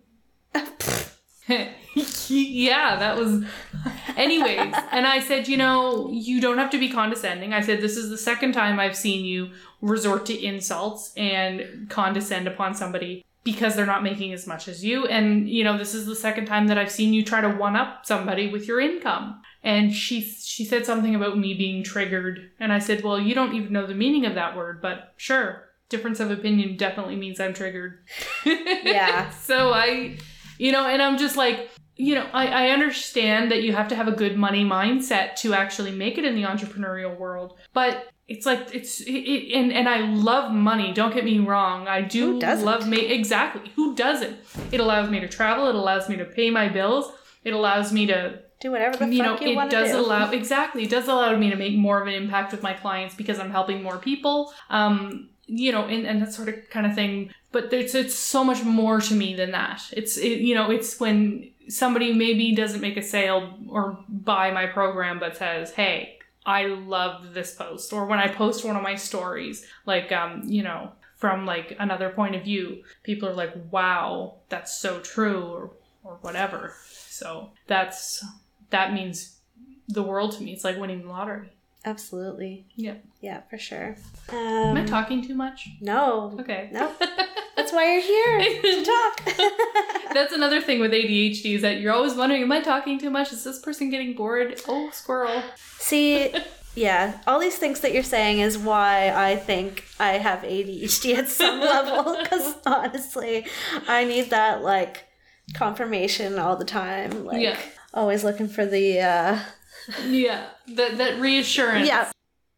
[2.29, 3.43] yeah, that was.
[4.15, 7.53] Anyways, and I said, you know, you don't have to be condescending.
[7.53, 12.47] I said, this is the second time I've seen you resort to insults and condescend
[12.47, 15.07] upon somebody because they're not making as much as you.
[15.07, 17.75] And, you know, this is the second time that I've seen you try to one
[17.75, 19.41] up somebody with your income.
[19.63, 22.51] And she she said something about me being triggered.
[22.59, 25.69] And I said, well, you don't even know the meaning of that word, but sure.
[25.89, 27.99] Difference of opinion definitely means I'm triggered.
[28.45, 29.29] Yeah.
[29.29, 30.17] so I,
[30.57, 33.95] you know, and I'm just like, you know, I, I understand that you have to
[33.95, 37.57] have a good money mindset to actually make it in the entrepreneurial world.
[37.73, 40.93] But it's like it's it, it, and and I love money.
[40.93, 41.87] Don't get me wrong.
[41.87, 43.71] I do love me exactly.
[43.75, 44.37] Who doesn't?
[44.71, 45.67] It allows me to travel.
[45.67, 47.11] It allows me to pay my bills.
[47.43, 49.91] It allows me to do whatever the you know fuck you it want to does
[49.91, 49.99] do.
[49.99, 53.15] allow exactly it does allow me to make more of an impact with my clients
[53.15, 56.93] because i'm helping more people um you know and, and that sort of kind of
[56.93, 60.69] thing but it's it's so much more to me than that it's it, you know
[60.69, 66.17] it's when somebody maybe doesn't make a sale or buy my program but says hey
[66.45, 70.63] i love this post or when i post one of my stories like um you
[70.63, 75.71] know from like another point of view people are like wow that's so true or
[76.03, 76.73] or whatever
[77.07, 78.23] so that's
[78.71, 79.37] that means
[79.87, 80.53] the world to me.
[80.53, 81.51] It's like winning the lottery.
[81.83, 82.65] Absolutely.
[82.75, 82.95] Yeah.
[83.21, 83.95] Yeah, for sure.
[84.31, 85.67] Am I Um, talking too much?
[85.81, 86.37] no.
[86.39, 86.69] Okay.
[86.71, 86.91] No.
[87.55, 90.13] That's why you're here to talk.
[90.13, 93.31] That's another thing with ADHD is that you're always wondering, am I talking too much?
[93.31, 94.59] Is this person getting bored?
[94.67, 95.41] Oh, squirrel.
[95.79, 96.33] See,
[96.75, 101.29] yeah, all these things that you're saying is why I think I have ADHD at
[101.29, 102.17] some level.
[102.21, 103.45] Because honestly,
[103.87, 105.05] I need that like
[105.53, 107.25] confirmation all the time.
[107.25, 107.57] Like, Yeah.
[107.93, 108.99] always looking for the.
[109.01, 109.39] uh
[110.05, 110.47] Yeah.
[110.67, 111.87] That that reassurance.
[111.87, 112.11] Yeah.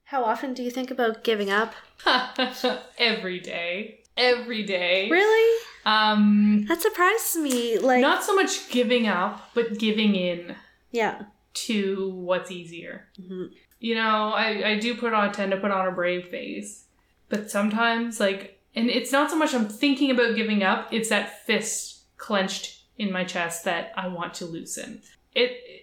[0.05, 1.73] How often do you think about giving up?
[2.97, 4.01] Every day.
[4.15, 5.09] Every day.
[5.09, 5.63] Really?
[5.85, 7.79] Um That surprises me.
[7.79, 10.55] Like, not so much giving up, but giving in
[10.91, 11.23] yeah.
[11.65, 13.07] to what's easier.
[13.19, 13.51] Mhm.
[13.79, 16.85] You know, I, I do put on tend to put on a brave face.
[17.29, 21.45] But sometimes like and it's not so much I'm thinking about giving up, it's that
[21.45, 25.01] fist clenched in my chest that I want to loosen.
[25.33, 25.82] It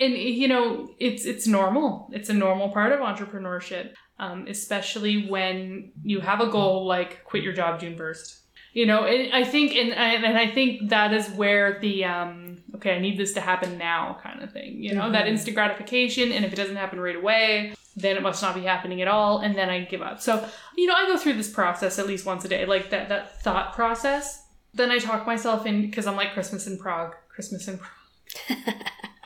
[0.00, 2.08] and you know, it's it's normal.
[2.12, 3.94] It's a normal part of entrepreneurship.
[4.20, 8.40] Um, especially when you have a goal like quit your job June 1st.
[8.72, 12.58] You know, and I think and I, and I think that is where the um
[12.76, 14.82] okay, I need this to happen now kind of thing.
[14.82, 15.28] You know, that Mhm.
[15.30, 19.00] instant gratification and if it doesn't happen right away, then it must not be happening
[19.02, 20.20] at all and then I give up.
[20.20, 20.46] So,
[20.76, 23.40] you know, I go through this process at least once a day, like that that
[23.42, 24.44] thought process.
[24.74, 28.66] Then I talk myself in because I'm like Christmas in Prague, Christmas in Prague.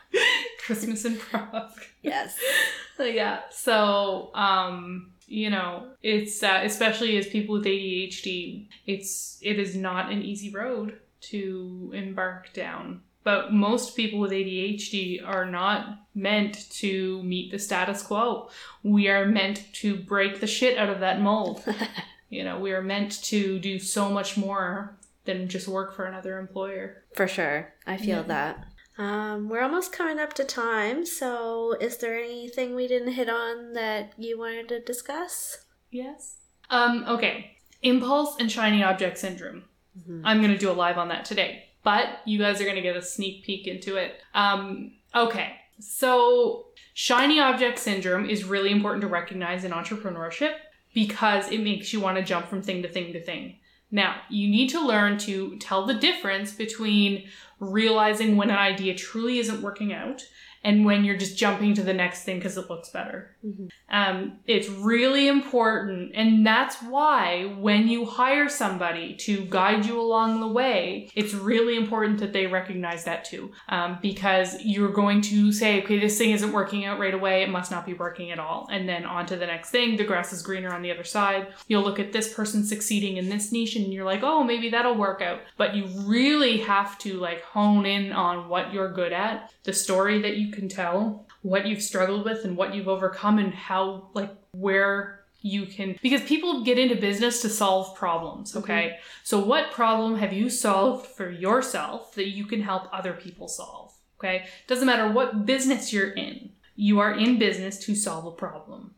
[0.67, 1.73] Christmas in Prague.
[2.03, 2.39] Yes.
[2.99, 3.41] yeah.
[3.51, 10.13] So, um, you know, it's uh, especially as people with ADHD, it's it is not
[10.13, 13.03] an easy road to embark down.
[13.25, 18.51] But most people with ADHD are not meant to meet the status quo.
[18.83, 21.63] We are meant to break the shit out of that mold.
[22.31, 26.41] you know, we are meant to do so much more than just work for another
[26.41, 27.05] employer.
[27.15, 27.73] For sure.
[27.87, 28.23] I feel Yeah.
[28.23, 28.67] that.
[28.99, 33.73] Um, we're almost coming up to time, so is there anything we didn't hit on
[33.73, 35.65] that you wanted to discuss?
[35.91, 36.37] Yes.
[36.69, 37.57] Um, okay.
[37.83, 39.65] Impulse and shiny object syndrome.
[39.99, 40.23] Mhm.
[40.25, 42.83] I'm going to do a live on that today, but you guys are going to
[42.83, 44.21] get a sneak peek into it.
[44.35, 45.57] Um, okay.
[45.81, 50.55] So, shiny object syndrome is really important to recognize in entrepreneurship
[50.95, 53.57] because it makes you want to jump from thing to thing to thing.
[53.91, 57.29] Now, you need to learn to tell the difference between
[57.63, 60.27] realizing when an idea truly isn't working out
[60.65, 63.37] and when you're just jumping to the next thing because it looks better.
[63.45, 63.71] Mhm.
[63.91, 70.41] Um, it's really important, and that's why when you hire somebody to guide you along
[70.41, 75.53] the way, it's really important that they recognize that too, um, because you're going to
[75.53, 78.39] say, "Okay, this thing isn't working out right away; it must not be working at
[78.39, 79.97] all," and then on to the next thing.
[79.97, 81.49] The grass is greener on the other side.
[81.69, 84.95] You'll look at this person succeeding in this niche, and you're like, "Oh, maybe that'll
[84.95, 89.51] work out." But you really have to like hone in on what you're good at,
[89.65, 93.53] the story that you can tell, what you've struggled with and what you've overcome and
[93.53, 98.99] how like where you can because people get into business to solve problems okay?
[99.25, 103.93] So what problem have you solved for yourself that you can help other people solve
[104.21, 104.47] okay?
[104.69, 108.95] Doesn't matter what business you're in you are in business to solve a problem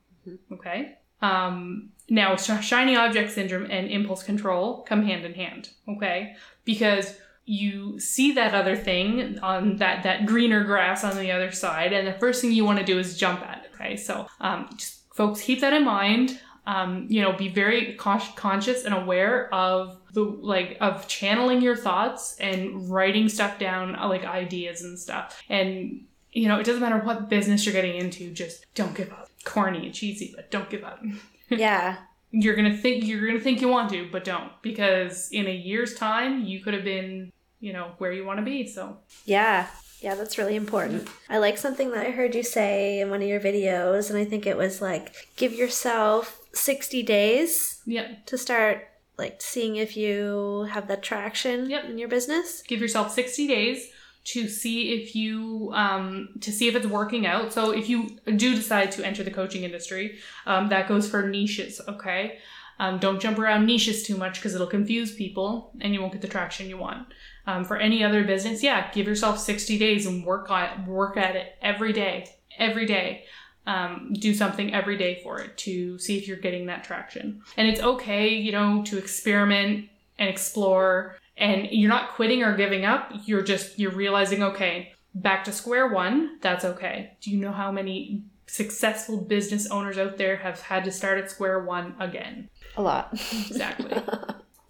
[0.53, 0.99] okay?
[1.23, 6.37] Um now sh- shiny object syndrome and impulse control come hand in hand okay?
[6.67, 7.17] Because
[7.47, 12.07] you see that other thing on that that greener grass on the other side and
[12.07, 13.97] the first thing you want to do is jump at it okay?
[13.97, 16.41] So um, just folks keep that in mind.
[16.67, 21.77] Um, you know be very con- conscious and aware of the like of channeling your
[21.77, 25.43] thoughts and writing stuff down uh, like ideas and stuff.
[25.51, 29.29] And you know it doesn't matter what business you're getting into just don't give up.
[29.45, 31.03] Corny and cheesy but don't give up.
[31.51, 31.99] Yeah.
[32.43, 35.95] You're gonna think you're gonna think you want to, but don't because in a year's
[35.95, 38.67] time you could have been, you know, where you want to be.
[38.67, 39.67] So Yeah.
[40.01, 41.09] Yeah, that's really important.
[41.31, 44.27] I like something that I heard you say in one of your videos, and I
[44.27, 50.67] think it was like give yourself 60 days yeah, to start like seeing if you
[50.71, 51.85] have that traction Yep.
[51.87, 52.63] in your business.
[52.67, 53.89] give yourself 60 days
[54.25, 57.53] to see if you um, to see if it's working out.
[57.53, 61.81] So if you do decide to enter the coaching industry, um, that goes for niches.
[61.87, 62.39] Okay.
[62.81, 66.23] Um, don't jump around niches too much because it'll confuse people and you won't get
[66.23, 67.07] the traction you want.
[67.47, 71.17] Um, for any other business, yeah, give yourself 60 days and work on it, work
[71.17, 73.25] at it every day, every day.
[73.67, 77.43] Um, do something every day for it to see if you're getting that traction.
[77.57, 82.85] And it's okay, you know, to experiment and explore and you're not quitting or giving
[82.85, 83.11] up.
[83.25, 86.39] You're just, you're realizing, okay, back to square one.
[86.41, 87.17] That's okay.
[87.21, 91.31] Do you know how many successful business owners out there have had to start at
[91.31, 92.49] square one again?
[92.77, 93.13] A lot.
[93.13, 93.93] Exactly.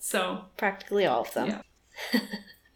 [0.05, 1.49] So, Practically all of them.
[2.13, 2.21] Yeah.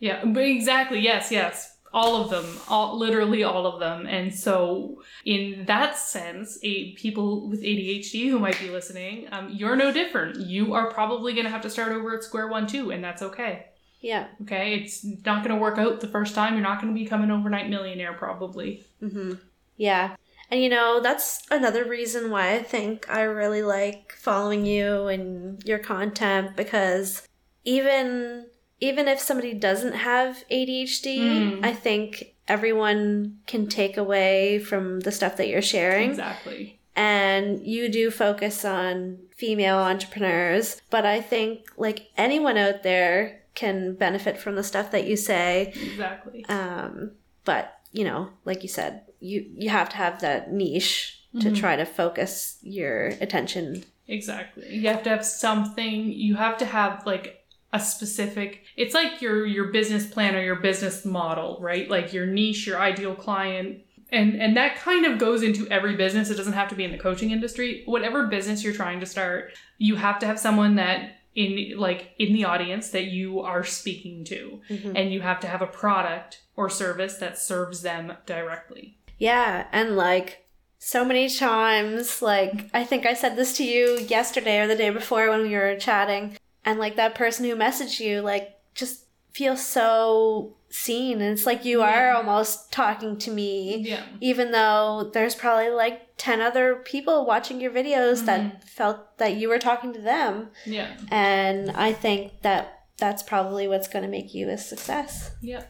[0.01, 1.01] Yeah, but exactly.
[1.01, 1.77] Yes, yes.
[1.93, 4.07] All of them, all literally all of them.
[4.07, 9.75] And so, in that sense, a, people with ADHD who might be listening, um, you're
[9.75, 10.37] no different.
[10.37, 13.23] You are probably going to have to start over at square one too, and that's
[13.23, 13.67] okay.
[14.01, 14.27] Yeah.
[14.43, 16.55] Okay, it's not going to work out the first time.
[16.55, 18.85] You're not going to become an overnight millionaire, probably.
[19.01, 19.35] hmm
[19.77, 20.17] Yeah.
[20.51, 25.63] And you know, that's another reason why I think I really like following you and
[25.65, 27.27] your content because
[27.65, 28.47] even
[28.81, 31.17] even if somebody doesn't have ADHD,
[31.61, 31.65] Mm.
[31.65, 36.11] I think everyone can take away from the stuff that you're sharing.
[36.11, 36.79] Exactly.
[36.97, 43.95] And you do focus on female entrepreneurs, but I think like anyone out there can
[43.95, 45.73] benefit from the stuff that you say.
[45.91, 46.45] Exactly.
[46.49, 47.13] Um,
[47.45, 50.97] but you know, like you said, you you have to have that niche
[51.43, 51.57] to Mhm.
[51.63, 53.85] try to focus your attention.
[54.07, 54.65] Exactly.
[54.75, 56.11] You have to have something.
[56.13, 58.63] You have to have like a specific.
[58.77, 61.89] It's like your your business plan or your business model, right?
[61.97, 63.81] Like your niche, your ideal client,
[64.11, 66.31] and and that kind of goes into every business.
[66.31, 67.83] It doesn't have to be in the coaching industry.
[67.87, 72.33] Whatever business you're trying to start, you have to have someone that in like in
[72.33, 74.97] the audience that you are speaking to, mm-hmm.
[74.97, 78.99] and you have to have a product or service that serves them directly.
[79.19, 80.45] Yeah, and like
[80.81, 84.91] so many times, like I think I said this to you yesterday or the day
[84.91, 89.65] before when we were chatting, and like that person who messaged you, like just feels
[89.65, 93.79] so seen, and it's like you are almost talking to me.
[93.79, 94.03] Yeah.
[94.21, 98.27] even though there's probably like 10 other people watching your videos Mhm.
[98.27, 100.89] that felt that you were talking to them Yeah.
[101.11, 105.65] and i think that that's probably what's going to make you a success Yeah.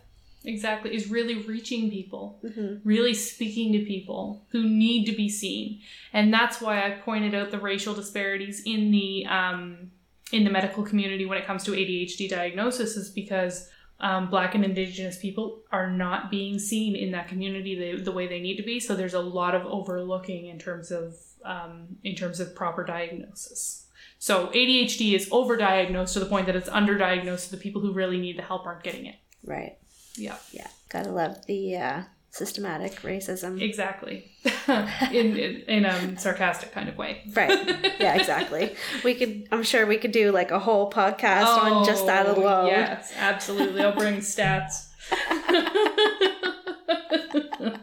[0.45, 0.95] Exactly.
[0.95, 2.39] Is really reaching people.
[2.43, 5.81] hmm really speaking to people who need to be seen.
[6.13, 9.91] And that's why I pointed out the racial disparities in the um,
[10.33, 13.69] in the medical community when it comes to ADHD diagnosis is because
[14.01, 18.29] um, Black and Indigenous people are not being seen in that community the, the way
[18.29, 18.79] they need to be.
[18.79, 23.87] So there's a lot of overlooking in terms of um, in terms of proper diagnosis.
[24.19, 27.51] So ADHD is overdiagnosed to the point that it's underdiagnosed.
[27.51, 29.17] So the people who really need the help aren't getting it.
[29.45, 29.79] Right.
[30.17, 30.37] Yeah.
[30.53, 30.67] Yeah.
[30.89, 32.03] Gotta love the uh,
[32.39, 33.61] systematic racism.
[33.61, 34.31] Exactly.
[35.13, 37.23] in, in in a sarcastic kind of way.
[37.35, 37.51] Right.
[38.01, 38.75] Yeah, exactly.
[39.05, 42.35] we could I'm sure we could do like a whole podcast on just that Oh,
[42.39, 42.67] alone.
[42.69, 43.83] Yes, absolutely.
[43.83, 44.87] I'll bring stats.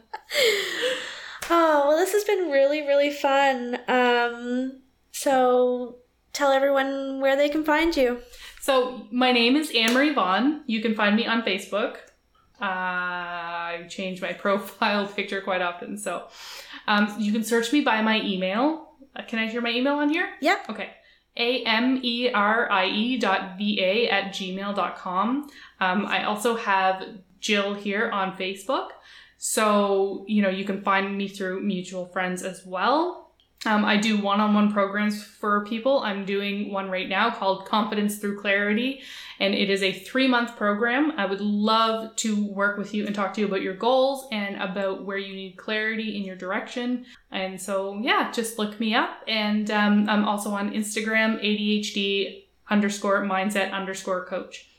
[1.48, 3.78] Oh, well this has been really, really fun.
[3.88, 4.82] Um
[5.12, 5.98] so
[6.34, 8.20] tell everyone where they can find you.
[8.62, 10.64] So my name is Anne Marie Vaughan.
[10.66, 11.98] You can find me on Facebook.
[12.60, 16.28] I change my profile picture quite often, so
[16.88, 18.94] um, you can search me by my email.
[19.16, 20.30] Uh, can I hear my email on here?
[20.42, 20.58] Yeah.
[20.70, 20.90] Okay.
[21.38, 25.50] A M E R I E dot V A at gmail dot com.
[25.82, 27.04] Um, I also have
[27.40, 28.90] Jill here on Facebook.
[29.38, 33.25] So, you know, you can find me through mutual friends as well.
[33.66, 36.00] Um, I do one on one programs for people.
[36.00, 39.02] I'm doing one right now called Confidence Through Clarity,
[39.40, 41.14] and it is a three month program.
[41.18, 44.62] I would love to work with you and talk to you about your goals and
[44.62, 47.06] about where you need clarity in your direction.
[47.32, 49.22] And so, yeah, just look me up.
[49.28, 54.70] And um, I'm also on Instagram, ADHD underscore mindset underscore coach.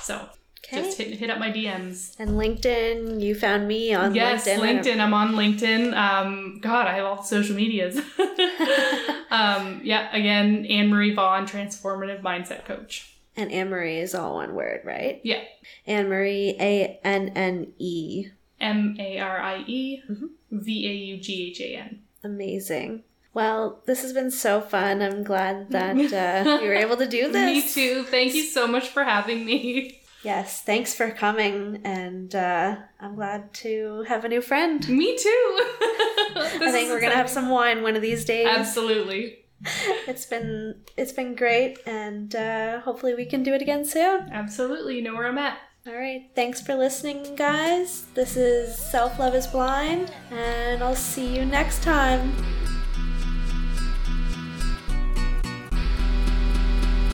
[0.00, 0.28] So
[0.64, 0.82] Okay.
[0.82, 2.16] just hit, hit up my DMs.
[2.18, 4.82] and LinkedIn, you found me on yes, LinkedIn.
[4.82, 5.00] LinkedIn.
[5.00, 5.94] I'm on LinkedIn.
[5.96, 7.96] Um, God, I have all the social medias.
[9.30, 13.12] um, yeah, again, Anne Marie Vaughan, transformative mindset coach.
[13.36, 15.20] And Anne Marie is all one word, right?
[15.22, 15.42] Yeah.
[15.86, 18.28] Anne Marie, A N N E.
[18.60, 20.30] M A R I E Mhm.
[20.50, 22.02] V A U G H A N.
[22.24, 23.02] Amazing.
[23.34, 25.02] Well, this has been so fun.
[25.02, 25.96] I'm glad that
[26.46, 27.76] uh, we were able to do this.
[27.76, 28.02] Me too.
[28.04, 29.95] Thank you so much for having me.
[30.22, 34.86] Yes, thanks for coming, and uh, I'm glad to have a new friend.
[34.88, 35.58] Me too.
[36.36, 38.48] I think we're gonna have some wine one of these days.
[38.48, 39.38] Absolutely.
[40.06, 44.28] It's been it's been great, and uh, hopefully we can do it again soon.
[44.30, 44.96] Absolutely.
[44.96, 45.58] You know where I'm at.
[45.86, 48.06] All right, thanks for listening, guys.
[48.14, 52.34] This is Self Love is Blind, and I'll see you next time.